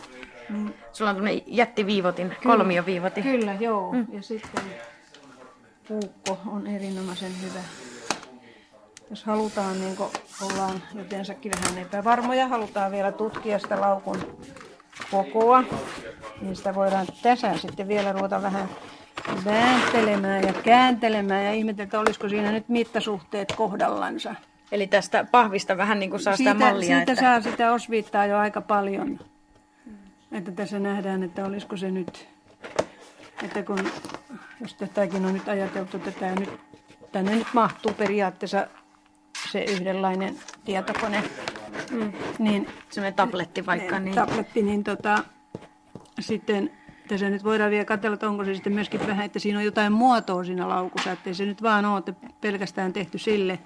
Niin, 0.50 0.74
Sulla 0.92 1.10
on 1.10 1.16
tämmöinen 1.16 1.42
jättiviivotin, 1.46 2.36
kolmioviivotin. 2.42 3.22
kyllä, 3.24 3.52
joo. 3.60 3.92
Mm. 3.92 4.06
Ja 4.12 4.22
sitten 4.22 4.62
puukko 5.88 6.38
on 6.46 6.66
erinomaisen 6.66 7.32
hyvä. 7.42 7.60
Jos 9.10 9.24
halutaan, 9.24 9.80
niin 9.80 9.96
ollaan 10.42 10.82
jotensakin 10.94 11.52
vähän 11.62 11.78
epävarmoja, 11.82 12.48
halutaan 12.48 12.92
vielä 12.92 13.12
tutkia 13.12 13.58
sitä 13.58 13.80
laukun 13.80 14.38
kokoa, 15.10 15.64
niin 16.40 16.56
sitä 16.56 16.74
voidaan 16.74 17.06
tässä 17.22 17.56
sitten 17.58 17.88
vielä 17.88 18.12
ruveta 18.12 18.42
vähän 18.42 18.68
vääntelemään 19.44 20.42
ja 20.42 20.52
kääntelemään 20.52 21.44
ja 21.44 21.52
ihmetellä, 21.52 21.84
että 21.84 22.00
olisiko 22.00 22.28
siinä 22.28 22.52
nyt 22.52 22.68
mittasuhteet 22.68 23.52
kohdallansa. 23.56 24.34
Eli 24.72 24.86
tästä 24.86 25.24
pahvista 25.30 25.76
vähän 25.76 25.98
niin 26.00 26.10
kuin 26.10 26.20
saa 26.20 26.36
sitä 26.36 26.50
Siitä, 26.52 26.64
mallia. 26.64 26.86
siitä 26.86 27.12
että... 27.12 27.14
saa 27.24 27.40
sitä 27.40 27.72
osviittaa 27.72 28.26
jo 28.26 28.38
aika 28.38 28.60
paljon. 28.60 29.18
Että 30.32 30.52
tässä 30.52 30.78
nähdään, 30.78 31.22
että 31.22 31.44
olisiko 31.44 31.76
se 31.76 31.90
nyt, 31.90 32.28
että 33.42 33.62
kun, 33.62 33.90
jos 34.60 34.74
tätäkin 34.74 35.26
on 35.26 35.34
nyt 35.34 35.48
ajateltu, 35.48 35.96
että 35.96 36.10
tämä 36.10 36.34
nyt, 36.34 36.50
tänne 37.12 37.34
nyt 37.34 37.46
mahtuu 37.52 37.92
periaatteessa 37.92 38.66
se 39.52 39.64
yhdenlainen 39.64 40.38
tietokone, 40.64 41.24
mm. 41.90 42.12
niin 42.38 42.68
Semmoinen 42.90 43.14
tabletti 43.14 43.66
vaikka. 43.66 43.98
Niin... 43.98 44.14
tabletti, 44.14 44.62
niin 44.62 44.84
tota, 44.84 45.24
sitten 46.20 46.70
tässä 47.08 47.30
nyt 47.30 47.44
voidaan 47.44 47.70
vielä 47.70 47.84
katsella, 47.84 48.14
että 48.14 48.28
onko 48.28 48.44
se 48.44 48.54
sitten 48.54 48.72
myöskin 48.72 49.06
vähän, 49.06 49.26
että 49.26 49.38
siinä 49.38 49.58
on 49.58 49.64
jotain 49.64 49.92
muotoa 49.92 50.44
siinä 50.44 50.68
laukussa, 50.68 51.12
ettei 51.12 51.34
se 51.34 51.44
nyt 51.44 51.62
vaan 51.62 51.84
ole 51.84 51.98
että 51.98 52.14
pelkästään 52.40 52.92
tehty 52.92 53.18
sille, 53.18 53.58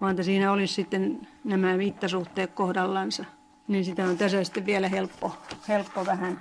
vaan 0.00 0.10
että 0.10 0.22
siinä 0.22 0.52
olisi 0.52 0.74
sitten 0.74 1.28
nämä 1.44 1.76
mittasuhteet 1.76 2.52
kohdallansa. 2.52 3.24
Niin 3.68 3.84
sitä 3.84 4.04
on 4.04 4.18
tässä 4.18 4.44
sitten 4.44 4.66
vielä 4.66 4.88
helppo, 4.88 5.36
helppo 5.68 6.06
vähän 6.06 6.40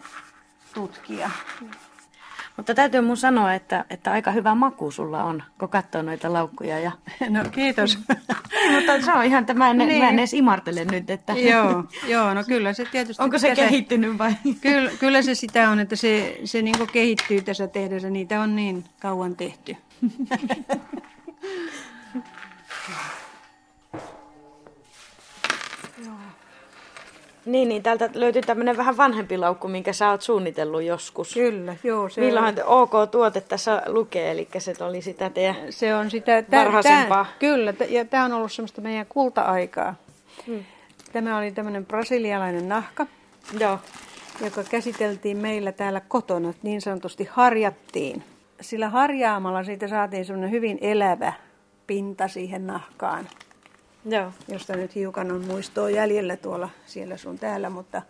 tutkia. 0.73 1.29
Mutta 2.57 2.73
täytyy 2.75 3.01
mun 3.01 3.17
sanoa, 3.17 3.53
että, 3.53 3.85
että 3.89 4.11
aika 4.11 4.31
hyvä 4.31 4.55
maku 4.55 4.91
sulla 4.91 5.23
on, 5.23 5.43
kun 5.59 5.69
katsoo 5.69 6.01
noita 6.01 6.33
laukkuja. 6.33 6.79
Ja... 6.79 6.91
No 7.29 7.43
kiitos. 7.51 7.99
Mutta 8.71 9.01
se 9.05 9.13
on 9.13 9.23
ihan, 9.25 9.41
että 9.41 9.53
mä 9.53 9.69
en, 9.69 9.77
Niin. 9.77 10.01
mä 10.03 10.09
en 10.09 10.19
edes 10.19 10.33
imartele 10.33 10.85
nyt, 10.85 11.09
että 11.09 11.33
joo, 11.33 11.83
joo, 12.07 12.33
no 12.33 12.43
kyllä 12.43 12.73
se 12.73 12.85
tietysti... 12.85 13.23
onko 13.23 13.37
se 13.39 13.47
tässä- 13.49 13.63
kehittynyt 13.63 14.17
vai? 14.17 14.33
Kyllä, 14.61 14.91
kyllä 14.99 15.21
se 15.21 15.35
sitä 15.35 15.69
on, 15.69 15.79
että 15.79 15.95
se, 15.95 16.39
se 16.43 16.61
niin 16.61 16.75
kehittyy 16.93 17.41
tässä 17.41 17.67
tehdessä. 17.67 18.09
Niitä 18.09 18.41
on 18.41 18.55
niin 18.55 18.83
kauan 18.99 19.35
tehty. 19.35 19.77
Niin, 27.47 27.69
niin 27.69 27.83
täältä 27.83 28.09
löytyy 28.13 28.41
tämmöinen 28.41 28.77
vähän 28.77 28.97
vanhempi 28.97 29.37
laukku, 29.37 29.67
minkä 29.67 29.93
sä 29.93 30.09
oot 30.09 30.21
suunnitellut 30.21 30.83
joskus. 30.83 31.33
Kyllä, 31.33 31.75
joo. 31.83 32.09
Se 32.09 32.21
Milloinhan 32.21 32.55
te- 32.55 32.63
OK-tuote 32.65 33.41
tässä 33.41 33.81
lukee, 33.85 34.31
eli 34.31 34.47
se 34.57 34.73
oli 34.79 35.01
sitä 35.01 35.29
teidän... 35.29 35.55
Se 35.69 35.95
on 35.95 36.11
sitä 36.11 36.41
tä- 36.41 36.57
Varhaisempaa. 36.57 37.25
Tää, 37.25 37.33
kyllä, 37.39 37.73
t- 37.73 37.89
ja 37.89 38.05
tämä 38.05 38.25
on 38.25 38.33
ollut 38.33 38.51
semmoista 38.51 38.81
meidän 38.81 39.05
kulta-aikaa. 39.09 39.95
Hmm. 40.47 40.63
Tämä 41.13 41.37
oli 41.37 41.51
tämmöinen 41.51 41.85
brasilialainen 41.85 42.69
nahka, 42.69 43.07
Joo. 43.59 43.79
joka 44.43 44.63
käsiteltiin 44.63 45.37
meillä 45.37 45.71
täällä 45.71 46.01
kotona, 46.07 46.53
niin 46.63 46.81
sanotusti 46.81 47.27
harjattiin. 47.31 48.23
Sillä 48.61 48.89
harjaamalla 48.89 49.63
siitä 49.63 49.87
saatiin 49.87 50.25
semmoinen 50.25 50.51
hyvin 50.51 50.77
elävä 50.81 51.33
pinta 51.87 52.27
siihen 52.27 52.67
nahkaan, 52.67 53.27
Joo. 54.09 54.31
josta 54.47 54.75
nyt 54.75 54.95
hiukan 54.95 55.31
on 55.31 55.45
muistoa 55.45 55.89
jäljellä 55.89 56.35
tuolla 56.35 56.69
siellä 56.85 57.17
sun 57.17 57.39
täällä, 57.39 57.69
mutta, 57.69 58.01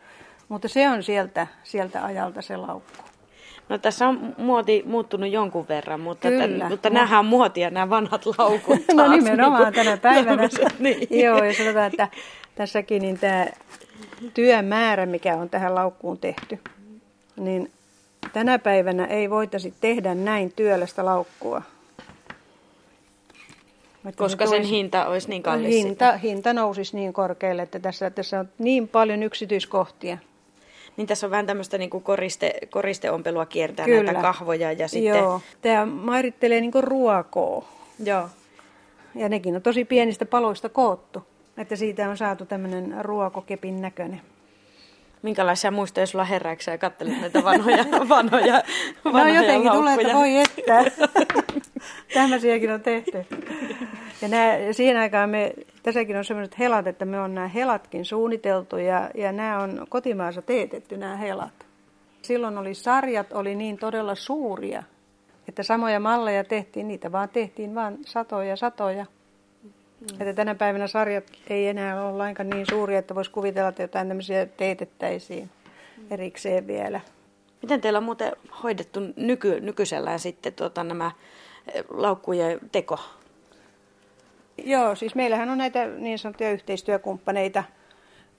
mutta 0.49 0.67
se 0.67 0.89
on 0.89 1.03
sieltä, 1.03 1.47
sieltä 1.63 2.05
ajalta 2.05 2.41
se 2.41 2.57
laukku. 2.57 3.03
No 3.69 3.77
tässä 3.77 4.07
on 4.07 4.35
muoti 4.37 4.83
muuttunut 4.85 5.31
jonkun 5.31 5.67
verran, 5.67 5.99
mutta, 5.99 6.27
Kyllä. 6.27 6.47
Tämän, 6.47 6.71
mutta 6.71 6.89
nämähän 6.89 7.19
on 7.19 7.25
muotia, 7.25 7.69
nämä 7.69 7.89
vanhat 7.89 8.25
laukut 8.37 8.85
taas. 8.95 9.09
No 9.09 9.15
nimenomaan 9.15 9.63
niin 9.63 9.73
kuin 9.73 9.85
tänä 9.85 9.97
päivänä. 9.97 10.49
niin. 10.79 11.07
Joo, 11.23 11.43
ja 11.43 11.53
sanotaan, 11.53 11.87
että 11.87 12.07
tässäkin 12.55 13.01
niin 13.01 13.19
tämä 13.19 13.45
työmäärä, 14.33 15.05
mikä 15.05 15.35
on 15.35 15.49
tähän 15.49 15.75
laukkuun 15.75 16.17
tehty, 16.17 16.59
niin 17.35 17.71
tänä 18.33 18.59
päivänä 18.59 19.05
ei 19.05 19.29
voitaisi 19.29 19.73
tehdä 19.81 20.15
näin 20.15 20.53
työlästä 20.55 21.05
laukkua. 21.05 21.61
Vaikka 24.07 24.23
Koska 24.23 24.45
se 24.45 24.49
sen 24.49 24.59
toisi- 24.59 24.71
hinta 24.71 25.05
olisi 25.07 25.29
niin 25.29 25.43
kallis. 25.43 25.75
hinta, 25.75 26.17
hinta 26.17 26.53
nousisi 26.53 26.95
niin 26.95 27.13
korkealle, 27.13 27.61
että 27.61 27.79
tässä, 27.79 28.09
tässä 28.09 28.39
on 28.39 28.49
niin 28.57 28.87
paljon 28.87 29.23
yksityiskohtia. 29.23 30.17
Niin 30.97 31.07
tässä 31.07 31.27
on 31.27 31.31
vähän 31.31 31.45
tämmöistä 31.45 31.77
niin 31.77 31.89
kuin 31.89 32.03
koriste, 32.03 32.53
koristeompelua 32.69 33.45
kiertää 33.45 33.85
Kyllä. 33.85 34.03
näitä 34.03 34.21
kahvoja 34.21 34.71
ja 34.71 34.87
sitten... 34.87 35.17
Joo, 35.19 35.41
tämä 35.61 35.85
mairittelee 35.85 36.61
niin 36.61 36.71
ruokoa. 36.79 37.65
Joo. 38.03 38.29
Ja 39.15 39.29
nekin 39.29 39.55
on 39.55 39.61
tosi 39.61 39.85
pienistä 39.85 40.25
paloista 40.25 40.69
koottu. 40.69 41.23
Että 41.57 41.75
siitä 41.75 42.09
on 42.09 42.17
saatu 42.17 42.45
tämmöinen 42.45 42.95
ruokokepin 43.01 43.81
näköinen. 43.81 44.21
Minkälaisia 45.21 45.71
muistoja 45.71 46.05
sulla 46.05 46.23
herääkö 46.23 46.63
sä 46.63 46.71
ja 46.71 46.77
kattelet 46.77 47.21
näitä 47.21 47.43
vanhoja, 47.43 47.85
vanhoja, 48.09 48.63
No 49.03 49.13
vanhoja 49.13 49.41
jotenkin 49.41 49.71
tulee, 49.71 49.93
että 49.93 50.07
laukkuja? 50.07 50.15
voi 50.15 50.37
että. 50.37 50.91
Tämmöisiäkin 52.13 52.71
on 52.71 52.81
tehty. 52.81 53.11
Ja 54.21 54.57
ja 54.57 54.73
siihen 54.73 54.97
aikaan 54.97 55.29
me, 55.29 55.53
tässäkin 55.83 56.17
on 56.17 56.25
sellaiset 56.25 56.59
helat, 56.59 56.87
että 56.87 57.05
me 57.05 57.19
on 57.19 57.35
nämä 57.35 57.47
helatkin 57.47 58.05
suunniteltu 58.05 58.77
ja, 58.77 59.09
ja 59.15 59.31
nämä 59.31 59.59
on 59.59 59.85
kotimaassa 59.89 60.41
teetetty 60.41 60.97
nämä 60.97 61.15
helat. 61.15 61.65
Silloin 62.21 62.57
oli 62.57 62.73
sarjat 62.73 63.33
oli 63.33 63.55
niin 63.55 63.77
todella 63.77 64.15
suuria, 64.15 64.83
että 65.47 65.63
samoja 65.63 65.99
malleja 65.99 66.43
tehtiin, 66.43 66.87
niitä 66.87 67.11
vaan 67.11 67.29
tehtiin 67.29 67.75
vaan 67.75 67.97
satoja 68.05 68.55
satoja. 68.55 69.05
Mm. 70.01 70.21
Että 70.21 70.33
tänä 70.33 70.55
päivänä 70.55 70.87
sarjat 70.87 71.23
ei 71.49 71.67
enää 71.67 72.05
ole 72.05 72.17
lainkaan 72.17 72.49
niin 72.49 72.65
suuria, 72.69 72.99
että 72.99 73.15
voisi 73.15 73.31
kuvitella, 73.31 73.69
että 73.69 73.83
jotain 73.83 74.07
tämmöisiä 74.07 74.45
teetettäisiin 74.45 75.49
erikseen 76.11 76.67
vielä. 76.67 77.01
Miten 77.61 77.81
teillä 77.81 77.97
on 77.97 78.03
muuten 78.03 78.33
hoidettu 78.63 78.99
nyky, 79.15 79.59
nykyisellään 79.59 80.19
sitten 80.19 80.53
tuota, 80.53 80.83
nämä 80.83 81.11
eh, 81.73 81.83
laukkujen 81.89 82.59
teko? 82.71 82.99
Joo, 84.65 84.95
siis 84.95 85.15
meillähän 85.15 85.49
on 85.49 85.57
näitä 85.57 85.87
niin 85.87 86.19
sanottuja 86.19 86.51
yhteistyökumppaneita, 86.51 87.63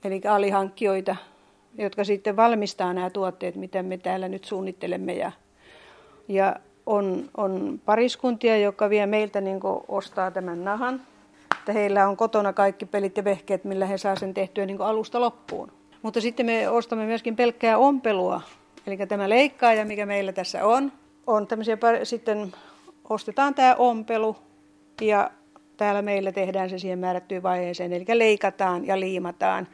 eli 0.04 0.20
alihankkijoita, 0.28 1.16
jotka 1.78 2.04
sitten 2.04 2.36
valmistaa 2.36 2.92
nämä 2.92 3.10
tuotteet, 3.10 3.56
mitä 3.56 3.82
me 3.82 3.98
täällä 3.98 4.28
nyt 4.28 4.44
suunnittelemme. 4.44 5.12
Ja, 5.12 5.32
ja 6.28 6.56
on, 6.86 7.30
on 7.36 7.80
pariskuntia, 7.84 8.56
jotka 8.56 8.90
vie 8.90 9.06
meiltä 9.06 9.40
niin 9.40 9.60
ostaa 9.88 10.30
tämän 10.30 10.64
nahan. 10.64 11.00
Että 11.58 11.72
heillä 11.72 12.08
on 12.08 12.16
kotona 12.16 12.52
kaikki 12.52 12.86
pelit 12.86 13.16
ja 13.16 13.24
vehkeet, 13.24 13.64
millä 13.64 13.86
he 13.86 13.98
saa 13.98 14.16
sen 14.16 14.34
tehtyä 14.34 14.66
niin 14.66 14.80
alusta 14.80 15.20
loppuun. 15.20 15.72
Mutta 16.02 16.20
sitten 16.20 16.46
me 16.46 16.68
ostamme 16.68 17.06
myöskin 17.06 17.36
pelkkää 17.36 17.78
ompelua. 17.78 18.40
Eli 18.86 18.96
tämä 18.96 19.28
leikkaaja, 19.28 19.84
mikä 19.84 20.06
meillä 20.06 20.32
tässä 20.32 20.66
on, 20.66 20.92
on 21.26 21.46
tämmöisiä, 21.46 21.78
sitten 22.02 22.52
ostetaan 23.08 23.54
tämä 23.54 23.74
ompelu 23.74 24.36
ja 25.00 25.30
täällä 25.78 26.02
meillä 26.02 26.32
tehdään 26.32 26.70
se 26.70 26.78
siihen 26.78 26.98
määrättyyn 26.98 27.42
vaiheeseen. 27.42 27.92
Eli 27.92 28.04
leikataan 28.14 28.86
ja 28.86 29.00
liimataan 29.00 29.68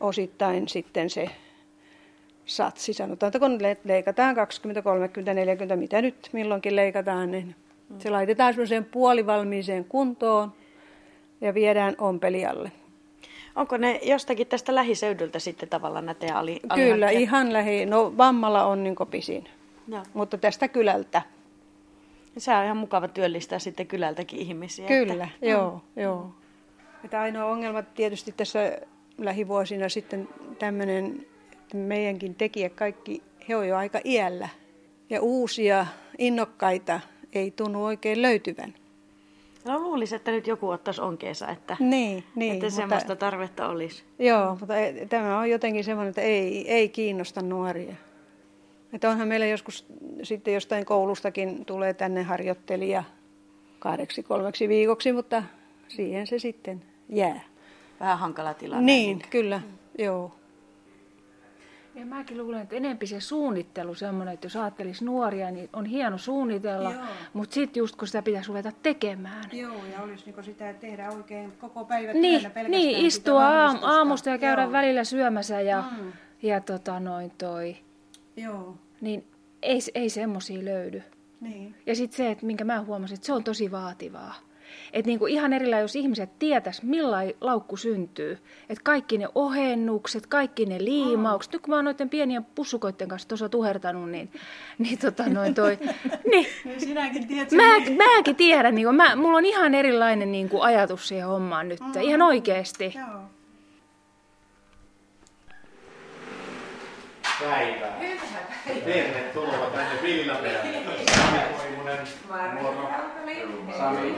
osittain 0.00 0.68
sitten 0.68 1.10
se 1.10 1.30
satsi. 2.44 2.92
Sanotaan, 2.92 3.28
että 3.28 3.38
kun 3.38 3.58
leikataan 3.84 4.34
20, 4.34 4.82
30, 4.82 5.34
40, 5.34 5.76
mitä 5.76 6.02
nyt 6.02 6.28
milloinkin 6.32 6.76
leikataan, 6.76 7.30
niin 7.30 7.54
se 7.98 8.10
laitetaan 8.10 8.54
semmoiseen 8.54 8.84
puolivalmiiseen 8.84 9.84
kuntoon 9.84 10.52
ja 11.40 11.54
viedään 11.54 11.94
ompelijalle. 11.98 12.72
Onko 13.56 13.76
ne 13.76 14.00
jostakin 14.02 14.46
tästä 14.46 14.74
lähiseudulta 14.74 15.40
sitten 15.40 15.68
tavallaan 15.68 16.06
näitä 16.06 16.38
ali, 16.38 16.60
Kyllä, 16.74 17.10
ihan 17.10 17.52
lähi. 17.52 17.86
No 17.86 18.16
Vammala 18.16 18.64
on 18.64 18.84
niin 18.84 18.96
pisin, 19.10 19.48
Joo. 19.88 20.02
mutta 20.14 20.38
tästä 20.38 20.68
kylältä. 20.68 21.22
Se 22.38 22.54
on 22.54 22.64
ihan 22.64 22.76
mukava 22.76 23.08
työllistää 23.08 23.58
sitten 23.58 23.86
kylältäkin 23.86 24.38
ihmisiä. 24.38 24.88
Kyllä, 24.88 25.28
että, 25.34 25.46
joo, 25.46 25.82
mm. 25.96 26.02
joo. 26.02 26.34
Että 27.04 27.20
ainoa 27.20 27.44
ongelma 27.44 27.82
tietysti 27.82 28.34
tässä 28.36 28.78
lähivuosina 29.18 29.88
sitten 29.88 30.28
tämmöinen, 30.58 31.26
että 31.52 31.76
meidänkin 31.76 32.34
tekijät 32.34 32.74
kaikki, 32.74 33.22
he 33.48 33.56
on 33.56 33.68
jo 33.68 33.76
aika 33.76 34.00
iällä. 34.04 34.48
Ja 35.10 35.20
uusia, 35.20 35.86
innokkaita 36.18 37.00
ei 37.32 37.50
tunnu 37.50 37.84
oikein 37.84 38.22
löytyvän. 38.22 38.74
No 39.64 39.78
luulisin, 39.78 40.16
että 40.16 40.30
nyt 40.30 40.46
joku 40.46 40.68
ottaisi 40.68 41.00
onkeensa, 41.00 41.48
että, 41.48 41.76
niin, 41.80 42.24
niin, 42.34 42.54
että 42.54 42.70
semmoista 42.70 43.08
mutta, 43.08 43.26
tarvetta 43.26 43.68
olisi. 43.68 44.04
Joo, 44.18 44.56
mutta 44.60 44.74
tämä 45.08 45.38
on 45.38 45.50
jotenkin 45.50 45.84
semmoinen, 45.84 46.08
että 46.08 46.20
ei, 46.20 46.72
ei 46.72 46.88
kiinnosta 46.88 47.42
nuoria. 47.42 47.94
Että 48.92 49.10
onhan 49.10 49.28
meillä 49.28 49.46
joskus 49.46 49.86
sitten 50.22 50.54
jostain 50.54 50.84
koulustakin 50.84 51.64
tulee 51.64 51.94
tänne 51.94 52.22
harjoittelija 52.22 53.04
kahdeksi 53.78 54.22
kolmeksi 54.22 54.68
viikoksi, 54.68 55.12
mutta 55.12 55.42
siihen 55.88 56.26
se 56.26 56.38
sitten 56.38 56.82
jää. 57.08 57.40
Vähän 58.00 58.18
hankala 58.18 58.54
tilanne. 58.54 58.84
Niin, 58.84 59.22
kyllä, 59.30 59.58
mm. 59.58 60.04
joo. 60.04 60.34
Ja 61.94 62.06
mäkin 62.06 62.38
luulen, 62.38 62.62
että 62.62 62.76
enempi 62.76 63.06
se 63.06 63.20
suunnittelu 63.20 63.94
semmoinen, 63.94 64.34
että 64.34 64.46
jos 64.46 64.56
ajattelisi 64.56 65.04
nuoria, 65.04 65.50
niin 65.50 65.68
on 65.72 65.84
hieno 65.84 66.18
suunnitella, 66.18 66.92
Joo. 66.92 67.02
mutta 67.32 67.54
sitten 67.54 67.80
just 67.80 67.96
kun 67.96 68.06
sitä 68.06 68.22
pitäisi 68.22 68.48
ruveta 68.48 68.72
tekemään. 68.82 69.44
Joo, 69.52 69.84
ja 69.92 70.02
olisi 70.02 70.30
niin 70.30 70.44
sitä 70.44 70.72
tehdä 70.72 71.10
oikein 71.10 71.52
koko 71.52 71.84
päivä 71.84 72.12
niin, 72.12 72.50
Niin, 72.68 73.06
istua 73.06 73.48
aam, 73.48 73.78
aamusta 73.82 74.30
ja 74.30 74.38
käydä 74.38 74.62
Joo. 74.62 74.72
välillä 74.72 75.04
syömässä 75.04 75.60
ja, 75.60 75.84
mm. 75.98 76.12
ja 76.42 76.60
tota 76.60 77.00
noin 77.00 77.32
toi. 77.38 77.76
Joo. 78.42 78.76
Niin 79.00 79.24
ei, 79.62 79.78
ei 79.94 80.10
semmoisia 80.10 80.64
löydy. 80.64 81.02
Niin. 81.40 81.74
Ja 81.86 81.94
sitten 81.94 82.16
se, 82.16 82.30
että 82.30 82.46
minkä 82.46 82.64
mä 82.64 82.82
huomasin, 82.82 83.14
että 83.14 83.26
se 83.26 83.32
on 83.32 83.44
tosi 83.44 83.70
vaativaa. 83.70 84.34
Että 84.92 85.06
niinku 85.06 85.26
ihan 85.26 85.52
erillä, 85.52 85.78
jos 85.78 85.96
ihmiset 85.96 86.38
tietäis, 86.38 86.82
millainen 86.82 87.34
laukku 87.40 87.76
syntyy. 87.76 88.38
Että 88.68 88.84
kaikki 88.84 89.18
ne 89.18 89.28
ohennukset, 89.34 90.26
kaikki 90.26 90.66
ne 90.66 90.84
liimaukset. 90.84 91.52
Nyt 91.52 91.62
kun 91.62 91.72
mä 91.72 91.76
oon 91.76 91.84
noiden 91.84 92.08
pienien 92.08 92.44
pussukoiden 92.44 93.08
kanssa 93.08 93.28
tuossa 93.28 93.48
tuhertanut, 93.48 94.10
niin, 94.10 94.30
niin 94.78 94.98
tota 94.98 95.28
noin 95.28 95.54
toi... 95.54 95.78
niin, 96.30 96.46
niin 96.64 96.80
Sinäkin 96.80 97.28
tiedät 97.28 97.52
mä, 97.52 97.78
mäkin 97.96 98.36
tiedän, 98.36 98.74
niin 98.74 98.94
mä, 98.94 99.16
mulla 99.16 99.38
on 99.38 99.44
ihan 99.44 99.74
erilainen 99.74 100.32
niin 100.32 100.48
kuin 100.48 100.62
ajatus 100.62 101.08
siihen 101.08 101.26
hommaan 101.26 101.68
nyt. 101.68 101.80
Mm. 101.80 102.00
Ihan 102.00 102.22
oikeesti. 102.22 102.94
Joo. 102.98 103.37
Päivää. 107.40 108.00
Tervetuloa 108.84 109.70
tänne 109.70 110.02
Villamäelle. 110.02 110.82
Sami 111.16 111.38
Koivunen, 111.56 112.06
moro. 112.62 112.90
Sami, 113.78 114.16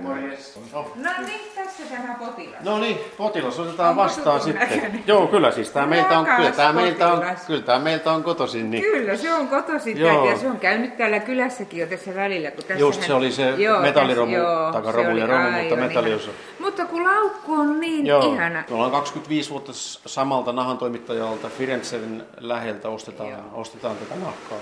morjes. 0.00 0.58
No 0.72 1.10
niin, 1.26 1.40
tässä 1.54 1.82
tämä 1.90 2.14
potilas. 2.18 2.60
No 2.64 2.78
niin, 2.78 2.98
potilas 3.16 3.58
otetaan 3.58 3.90
Onko 3.90 4.02
vastaan 4.02 4.40
sitten. 4.40 4.68
Näköinen? 4.68 5.02
Joo, 5.06 5.26
kyllä 5.26 5.50
siis 5.50 5.70
tämä 5.70 5.86
meiltä 5.86 6.18
on, 6.18 6.26
kyllä 6.36 6.52
tämä 6.52 6.72
meiltä 6.72 7.12
on, 7.12 7.22
kyllä 7.46 7.62
tämä 7.62 7.78
meiltä 7.78 8.12
on 8.12 8.24
kotoisin. 8.24 8.70
Niin. 8.70 8.82
Kyllä, 8.82 9.16
se 9.16 9.34
on 9.34 9.48
kotoisin 9.48 9.98
Joo. 9.98 10.30
ja 10.30 10.38
se 10.38 10.48
on 10.48 10.60
käynyt 10.60 10.96
täällä 10.96 11.20
kylässäkin 11.20 11.80
jo 11.80 11.86
tässä 11.86 12.14
välillä. 12.14 12.50
Kun 12.50 12.64
tässä 12.64 12.80
Just 12.80 13.02
se 13.02 13.14
oli 13.14 13.32
se 13.32 13.50
joo, 13.50 13.80
metalliromu, 13.80 14.36
taka 14.72 14.92
romu 14.92 15.16
ja 15.16 15.26
romu, 15.26 15.50
mutta 15.50 15.76
metalliosa. 15.76 16.30
Mutta 16.58 16.86
kun 16.86 17.04
laukku 17.04 17.54
on 17.54 17.80
niin 17.80 18.06
Joo, 18.06 18.34
ihana. 18.34 18.64
Me 18.68 18.74
ollaan 18.74 18.90
25 18.90 19.50
vuotta 19.50 19.72
samalta 20.06 20.52
nahan 20.52 20.78
toimittajalta 20.78 21.48
Firenzen 21.48 22.26
läheltä 22.40 22.88
ostetaan, 22.88 23.50
ostetaan 23.52 23.96
tätä 23.96 24.14
nahkaa. 24.14 24.58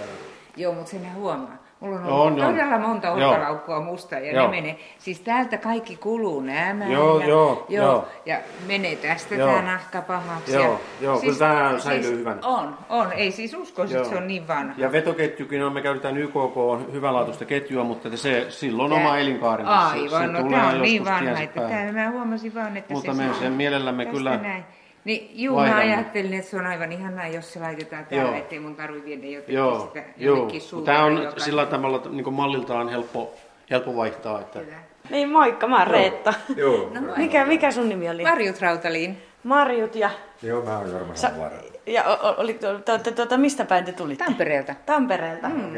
Joo, 0.57 0.73
mutta 0.73 0.91
sen 0.91 1.15
huomaa. 1.15 1.68
Mulla 1.81 1.97
on 1.97 2.05
ollut 2.07 2.43
on, 2.43 2.51
todella 2.51 2.79
monta 2.79 3.13
ohkalaukkua 3.13 3.81
musta 3.81 4.15
ja 4.19 4.33
joo. 4.33 4.43
ne 4.43 4.57
menee. 4.57 4.79
Siis 4.99 5.21
täältä 5.21 5.57
kaikki 5.57 5.97
kuluu 5.97 6.41
nämä 6.41 6.87
joo, 6.87 7.21
ja, 7.21 7.27
joo, 7.27 7.67
joo, 7.69 7.85
joo. 7.85 8.09
ja 8.27 8.39
menee 8.67 8.97
tästä 8.97 9.35
joo. 9.35 9.49
tämä 9.49 9.63
nahka 9.63 10.03
pahaksi. 10.03 10.55
Joo, 10.55 10.63
ja, 10.63 10.79
joo 11.01 11.19
siis, 11.19 11.39
kyllä 11.39 11.53
tämä 11.53 11.79
säilyy 11.79 12.03
siis 12.03 12.19
hyvänä. 12.19 12.41
On, 12.45 12.79
on. 12.89 13.13
Ei 13.13 13.31
siis 13.33 13.55
uskoisi, 13.55 13.97
että 13.97 14.09
se 14.09 14.17
on 14.17 14.27
niin 14.27 14.49
vanha. 14.49 14.75
Ja 14.77 14.93
vetoketjukin 14.93 15.65
on, 15.65 15.73
me 15.73 15.83
käytetään 15.83 16.17
YKK 16.17 16.57
on 16.57 16.93
hyvänlaatuista 16.93 17.45
ketjua, 17.45 17.85
mutta 17.85 18.17
se 18.17 18.47
silloin 18.49 18.91
Tää, 18.91 19.01
oma 19.01 19.19
elinkaarensa. 19.19 19.79
Aivan, 19.79 20.21
se, 20.21 20.27
se 20.27 20.43
no 20.43 20.51
tämä 20.51 20.69
on 20.69 20.83
niin 20.83 21.05
vanha, 21.05 21.41
että 21.41 21.61
tämä, 21.61 21.93
mä 21.93 22.11
huomasin 22.11 22.55
vaan, 22.55 22.77
että 22.77 22.95
mutta 22.95 23.15
se... 23.15 23.23
Mutta 23.23 23.35
me 23.35 23.45
sen 23.45 23.53
mielellämme 23.53 24.07
kyllä... 24.07 24.37
Näin 24.37 24.65
niin, 25.09 25.31
juu, 25.35 25.57
mä 25.57 25.77
ajattelin, 25.77 26.35
että 26.35 26.51
se 26.51 26.57
on 26.57 26.67
aivan 26.67 26.93
ihanaa, 26.93 27.27
jos 27.27 27.53
se 27.53 27.61
laitetaan 27.61 28.07
täällä, 28.07 28.31
joo. 28.31 28.39
ettei 28.39 28.61
mun 28.61 28.77
tarvitse 28.77 29.09
viedä 29.09 29.27
jotenkin 29.27 29.55
joo, 29.55 29.81
sitä 29.81 30.03
jonnekin 30.17 30.63
joo. 30.73 30.83
Tämä 30.83 31.05
on 31.05 31.23
joka... 31.23 31.41
sillä 31.41 31.67
tavalla 31.67 32.03
niin 32.11 32.33
malliltaan 32.33 32.89
helppo, 32.89 33.35
helppo 33.71 33.97
vaihtaa. 33.97 34.41
Että... 34.41 34.61
Niin, 35.11 35.29
moikka, 35.29 35.67
mä 35.67 35.79
oon 35.79 35.87
Reetta. 35.87 36.35
Joo. 36.57 36.91
No, 36.95 37.01
mikä, 37.17 37.45
mikä 37.45 37.71
sun 37.71 37.89
nimi 37.89 38.11
oli? 38.11 38.23
Marjut 38.23 38.61
Rautaliin. 38.61 39.23
Marjut 39.45 39.95
ja... 39.95 40.11
Joo, 40.43 40.65
mä 40.65 40.79
oon 40.79 40.91
Jorma 40.91 41.15
Sa- 41.15 41.31
Ja 41.87 42.05
oli, 42.37 42.55
tuota, 42.55 43.13
tuota, 43.13 43.37
mistä 43.37 43.65
päin 43.65 43.85
te 43.85 43.93
tulitte? 43.93 44.25
Tampereelta. 44.25 44.75
Tampereelta. 44.87 45.49
Mm. 45.49 45.75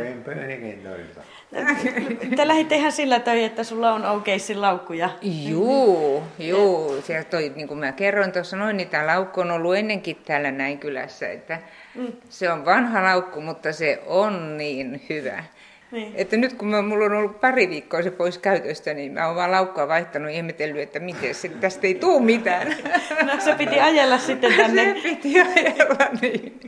Te 2.37 2.49
lähditte 2.49 2.75
ihan 2.77 2.93
sillä 2.93 3.21
toi, 3.21 3.45
että 3.45 3.65
sulla 3.65 3.93
on 3.93 4.07
Oukeissin 4.07 4.61
laukkuja. 4.61 5.11
Juu, 5.23 6.23
juu. 6.39 7.03
Se 7.03 7.27
toi, 7.31 7.53
niin 7.57 7.69
kuin 7.69 7.81
mä 7.81 7.93
kerroin 7.93 8.33
tuossa 8.33 8.57
noin, 8.57 8.77
niin 8.77 8.89
tämä 8.89 9.07
laukku 9.07 9.41
on 9.41 9.51
ollut 9.51 9.77
ennenkin 9.77 10.17
täällä 10.25 10.51
näin 10.51 10.79
kylässä. 10.79 11.29
Että 11.29 11.59
mm. 11.95 12.13
Se 12.29 12.51
on 12.51 12.65
vanha 12.65 13.03
laukku, 13.03 13.41
mutta 13.41 13.73
se 13.73 14.03
on 14.07 14.57
niin 14.57 15.03
hyvä. 15.09 15.45
Niin. 15.93 16.13
Että 16.15 16.37
nyt 16.37 16.53
kun 16.53 16.69
mä, 16.69 16.83
mulla 16.83 17.05
on 17.05 17.13
ollut 17.13 17.41
pari 17.41 17.69
viikkoa 17.71 18.03
se 18.03 18.11
pois 18.11 18.39
käytöstä, 18.39 18.95
niin 18.95 19.13
mä 19.13 19.27
oon 19.27 19.37
vaan 19.37 19.51
laukkaa 19.51 19.89
vaihtanut 19.89 20.31
ja 20.31 20.37
ihmetellyt, 20.37 20.83
että 20.83 21.01
miten 21.01 21.35
se, 21.35 21.49
tästä 21.49 21.87
ei 21.87 21.95
tuu 21.95 22.21
mitään. 22.21 22.77
No 23.27 23.41
se 23.41 23.55
piti 23.55 23.81
ajella 23.81 24.19
sitten 24.19 24.55
tänne. 24.57 24.85
Se 24.85 25.01
piti 25.03 25.41
ajella, 25.41 26.09
niin. 26.21 26.61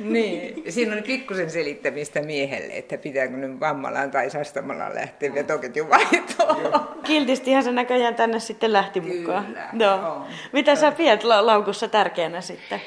niin. 0.00 0.72
Siinä 0.72 0.96
on 0.96 1.02
pikkusen 1.02 1.50
selittämistä 1.50 2.22
miehelle, 2.22 2.72
että 2.72 2.98
pitääkö 2.98 3.36
nyt 3.36 3.60
vammalaan 3.60 4.10
tai 4.10 4.30
sastamalaan 4.30 4.94
lähteä 4.94 5.34
vetoketjun 5.34 5.90
vaihtoon. 5.90 6.88
Kiltistihan 7.04 7.62
se 7.64 7.72
näköjään 7.72 8.14
tänne 8.14 8.40
sitten 8.40 8.72
lähti 8.72 9.00
mukaan. 9.00 9.46
Kyllä. 9.46 9.68
No. 9.72 10.26
Mitä 10.52 10.76
sä 10.76 10.92
pidät 10.92 11.24
laukussa 11.24 11.88
tärkeänä 11.88 12.40
sitten? 12.40 12.80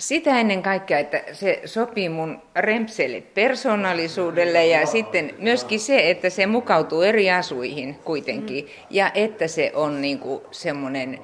Sitä 0.00 0.40
ennen 0.40 0.62
kaikkea, 0.62 0.98
että 0.98 1.22
se 1.32 1.60
sopii 1.64 2.08
mun 2.08 2.42
rempselle 2.54 3.20
persoonallisuudelle 3.20 4.66
ja 4.66 4.86
sitten 4.86 5.34
myöskin 5.38 5.80
se, 5.80 6.10
että 6.10 6.30
se 6.30 6.46
mukautuu 6.46 7.02
eri 7.02 7.30
asuihin 7.30 7.94
kuitenkin 7.94 8.68
ja 8.90 9.10
että 9.14 9.48
se 9.48 9.72
on 9.74 10.00
niinku 10.00 10.42
semmoinen 10.50 11.18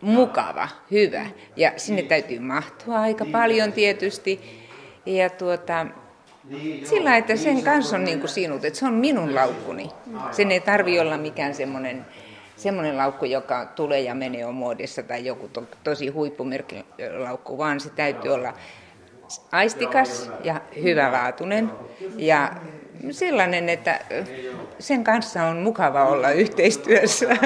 mukava, 0.00 0.68
hyvä. 0.90 1.26
Ja 1.56 1.72
sinne 1.76 2.02
täytyy 2.02 2.38
mahtua 2.38 3.00
aika 3.00 3.24
paljon 3.32 3.72
tietysti. 3.72 4.40
Ja 5.06 5.30
tuota, 5.30 5.86
sillä, 6.84 7.16
että 7.16 7.36
sen 7.36 7.62
kanssa 7.62 7.96
on 7.96 8.04
niin 8.04 8.20
kuin 8.20 8.28
sinut, 8.28 8.64
että 8.64 8.78
se 8.78 8.86
on 8.86 8.94
minun 8.94 9.34
laukkuni. 9.34 9.90
Sen 10.30 10.50
ei 10.50 10.60
tarvi 10.60 11.00
olla 11.00 11.18
mikään 11.18 11.54
semmoinen 11.54 12.06
semmoinen 12.60 12.96
laukku, 12.96 13.24
joka 13.24 13.66
tulee 13.66 14.00
ja 14.00 14.14
menee 14.14 14.46
on 14.46 14.54
muodissa 14.54 15.02
tai 15.02 15.24
joku 15.24 15.48
to, 15.48 15.62
tosi 15.84 16.08
huippumerkkilaukku, 16.08 17.58
vaan 17.58 17.80
se 17.80 17.90
täytyy 17.90 18.34
olla 18.34 18.54
aistikas 19.52 20.30
ja 20.44 20.60
hyvälaatuinen 20.82 21.70
ja 22.16 22.52
sellainen, 23.10 23.68
että 23.68 24.00
sen 24.78 25.04
kanssa 25.04 25.44
on 25.44 25.56
mukava 25.56 26.04
olla 26.04 26.30
yhteistyössä. 26.30 27.26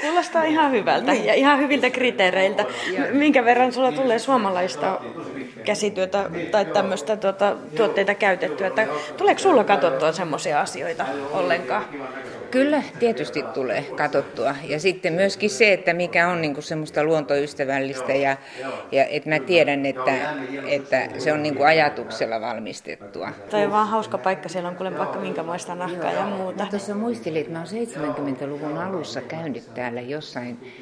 Kuulostaa 0.00 0.44
ihan 0.44 0.72
hyvältä 0.72 1.12
niin. 1.12 1.24
ja 1.24 1.34
ihan 1.34 1.58
hyviltä 1.58 1.90
kriteereiltä. 1.90 2.64
Minkä 3.12 3.44
verran 3.44 3.72
sulla 3.72 3.92
tulee 3.92 4.18
suomalaista 4.18 5.00
käsityötä 5.64 6.30
tai 6.50 6.64
tämmöistä 6.64 7.16
tuota, 7.16 7.56
tuotteita 7.76 8.14
käytettyä? 8.14 8.66
Että 8.66 8.86
tuleeko 9.16 9.40
sulla 9.40 9.64
katsottua 9.64 10.12
semmoisia 10.12 10.60
asioita 10.60 11.06
ollenkaan? 11.32 11.84
Kyllä, 12.54 12.82
tietysti 12.98 13.42
tulee 13.42 13.82
katsottua. 13.96 14.54
Ja 14.68 14.80
sitten 14.80 15.12
myöskin 15.12 15.50
se, 15.50 15.72
että 15.72 15.94
mikä 15.94 16.28
on 16.28 16.40
niin 16.40 16.54
kuin 16.54 16.64
semmoista 16.64 17.04
luontoystävällistä 17.04 18.12
ja, 18.12 18.36
ja 18.92 19.04
että 19.04 19.28
mä 19.28 19.38
tiedän, 19.38 19.86
että, 19.86 20.34
että 20.66 21.08
se 21.18 21.32
on 21.32 21.42
niin 21.42 21.54
kuin 21.54 21.66
ajatuksella 21.66 22.40
valmistettua. 22.40 23.32
Toi 23.50 23.64
on 23.64 23.72
vaan 23.72 23.88
hauska 23.88 24.18
paikka, 24.18 24.48
siellä 24.48 24.68
on 24.68 24.76
kuule 24.76 24.98
vaikka 24.98 25.18
minkämoista 25.18 25.74
nahkaa 25.74 26.12
ja 26.12 26.26
muuta. 26.26 26.66
Tuossa 26.70 26.94
muistelin, 26.94 27.40
että 27.40 27.52
mä 27.52 27.58
oon 27.58 27.68
70-luvun 27.68 28.78
alussa 28.78 29.20
käynyt 29.20 29.74
täällä 29.74 30.00
jossain 30.00 30.72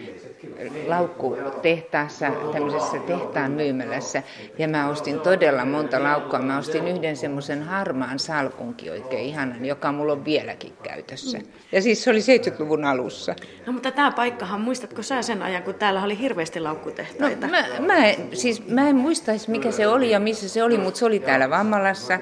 laukkutehtaassa, 0.87 2.31
tämmöisessä 2.53 2.99
tehtaan 2.99 3.53
myymälässä, 3.53 4.23
ja 4.59 4.69
mä 4.69 4.89
ostin 4.89 5.21
todella 5.21 5.65
monta 5.65 6.03
laukkua. 6.03 6.39
Mä 6.39 6.59
ostin 6.59 6.89
yhden 6.89 7.17
semmoisen 7.17 7.63
harmaan 7.63 8.19
salkunkin 8.19 8.93
oikein 8.93 9.25
ihanan, 9.25 9.65
joka 9.65 9.93
mulla 9.93 10.13
on 10.13 10.25
vieläkin 10.25 10.73
käytössä. 10.83 11.39
Ja 11.73 11.83
siis 11.83 12.05
se 12.05 12.11
oli 12.11 12.19
70-luvun 12.19 12.85
alussa. 12.85 13.35
No 13.67 13.73
mutta 13.73 13.91
tämä 13.91 14.11
paikkahan, 14.11 14.61
muistatko 14.61 15.03
sä 15.03 15.23
sen 15.23 15.43
ajan, 15.43 15.63
kun 15.63 15.75
täällä 15.75 16.03
oli 16.03 16.19
hirveästi 16.19 16.61
laukkutehtaita? 16.61 17.47
No, 17.47 17.53
mä, 17.53 17.65
mä, 17.87 18.03
siis, 18.33 18.69
mä 18.69 18.89
en 18.89 18.97
muistaisi, 18.97 19.51
mikä 19.51 19.71
se 19.71 19.87
oli 19.87 20.11
ja 20.11 20.21
missä 20.21 20.49
se 20.49 20.63
oli, 20.63 20.79
mutta 20.79 20.99
se 20.99 21.05
oli 21.05 21.19
täällä 21.19 21.51
Vammalassa. 21.51 22.19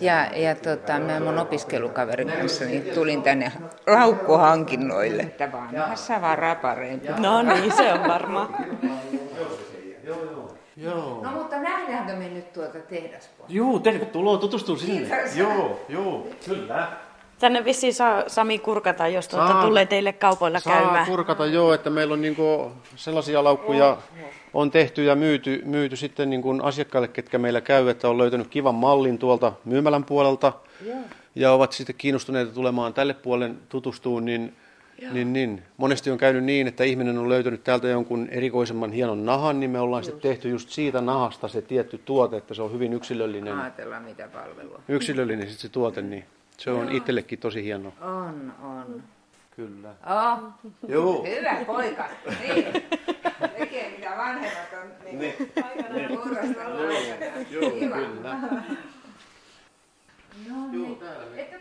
Ja, 0.00 0.26
ja 0.36 0.54
tota, 0.54 0.98
mä 0.98 1.20
mun 1.20 1.38
opiskelukaverin 1.38 2.32
kanssa 2.32 2.64
niin 2.64 2.82
tulin 2.94 3.22
tänne 3.22 3.52
laukkuhankinnoille. 3.86 5.22
Että 5.22 5.52
vanhassa 5.52 6.20
vaan 6.20 6.56
parempi. 6.62 7.08
No 7.18 7.42
niin, 7.42 7.72
se 7.76 7.92
on 7.92 8.08
varmaan. 8.08 8.48
Joo. 10.76 11.20
No 11.22 11.30
mutta 11.30 11.60
nähdäänkö 11.60 12.16
me 12.16 12.28
nyt 12.28 12.52
tuota 12.52 12.78
tehdaspuolta? 12.78 13.52
Joo, 13.52 13.78
tervetuloa 13.78 14.38
tutustumaan 14.38 14.80
sinne. 14.80 15.08
Kiitos. 15.08 15.36
Joo, 15.36 15.80
joo, 15.88 16.26
kyllä. 16.46 16.88
Tänne 17.38 17.64
vissiin 17.64 17.94
saa 17.94 18.24
Sami 18.26 18.58
kurkata, 18.58 19.08
jos 19.08 19.28
tuota 19.28 19.62
tulee 19.62 19.86
teille 19.86 20.12
kaupoilla 20.12 20.60
saa 20.60 20.74
käymään. 20.74 20.96
Saa 20.96 21.06
kurkata, 21.06 21.46
joo, 21.46 21.72
että 21.72 21.90
meillä 21.90 22.14
on 22.14 22.20
niinku 22.20 22.72
sellaisia 22.96 23.44
laukkuja 23.44 23.96
on 24.54 24.70
tehty 24.70 25.04
ja 25.04 25.14
myyty, 25.14 25.62
myyty 25.64 25.96
sitten 25.96 26.30
niin 26.30 26.42
kuin 26.42 26.60
asiakkaille, 26.60 27.08
ketkä 27.08 27.38
meillä 27.38 27.60
käy, 27.60 27.88
että 27.88 28.08
on 28.08 28.18
löytänyt 28.18 28.46
kivan 28.46 28.74
mallin 28.74 29.18
tuolta 29.18 29.52
myymälän 29.64 30.04
puolelta 30.04 30.52
joo. 30.86 30.96
ja 31.34 31.52
ovat 31.52 31.72
sitten 31.72 31.94
kiinnostuneita 31.98 32.52
tulemaan 32.52 32.94
tälle 32.94 33.14
puolelle 33.14 33.54
tutustumaan, 33.68 34.24
niin, 34.24 34.56
niin, 35.12 35.32
niin 35.32 35.62
monesti 35.76 36.10
on 36.10 36.18
käynyt 36.18 36.44
niin, 36.44 36.68
että 36.68 36.84
ihminen 36.84 37.18
on 37.18 37.28
löytänyt 37.28 37.64
täältä 37.64 37.88
jonkun 37.88 38.28
erikoisemman 38.30 38.92
hienon 38.92 39.26
nahan, 39.26 39.60
niin 39.60 39.70
me 39.70 39.80
ollaan 39.80 40.00
just. 40.00 40.10
sitten 40.10 40.30
tehty 40.30 40.48
just 40.48 40.68
siitä 40.68 41.00
nahasta 41.00 41.48
se 41.48 41.62
tietty 41.62 41.98
tuote, 41.98 42.36
että 42.36 42.54
se 42.54 42.62
on 42.62 42.72
hyvin 42.72 42.92
yksilöllinen. 42.92 43.58
Ajatellaan 43.58 44.02
mitä 44.02 44.28
palvelua. 44.28 44.80
Yksilöllinen 44.88 45.46
sitten 45.46 45.62
se 45.62 45.68
tuote, 45.68 46.02
niin 46.02 46.24
se 46.58 46.70
on 46.70 46.92
itsellekin 46.92 47.38
tosi 47.38 47.64
hieno. 47.64 47.92
On, 48.00 48.54
on. 48.62 49.02
Kyllä. 49.56 49.94
Oh. 50.06 50.38
Joo. 50.88 51.24
Hyvä 51.24 51.64
poika. 51.66 52.08
Niin. 52.40 52.64
Tekee 53.58 53.90
mitä 53.90 54.10
vanhemmat 54.16 54.68
on 54.82 54.92
niin, 55.04 55.18
niin. 55.18 55.52
aikanaan 55.62 56.10
Joo, 57.50 57.70
kyllä. 57.70 57.96
No 60.48 60.70
niin. 60.70 60.98
Että 61.36 61.58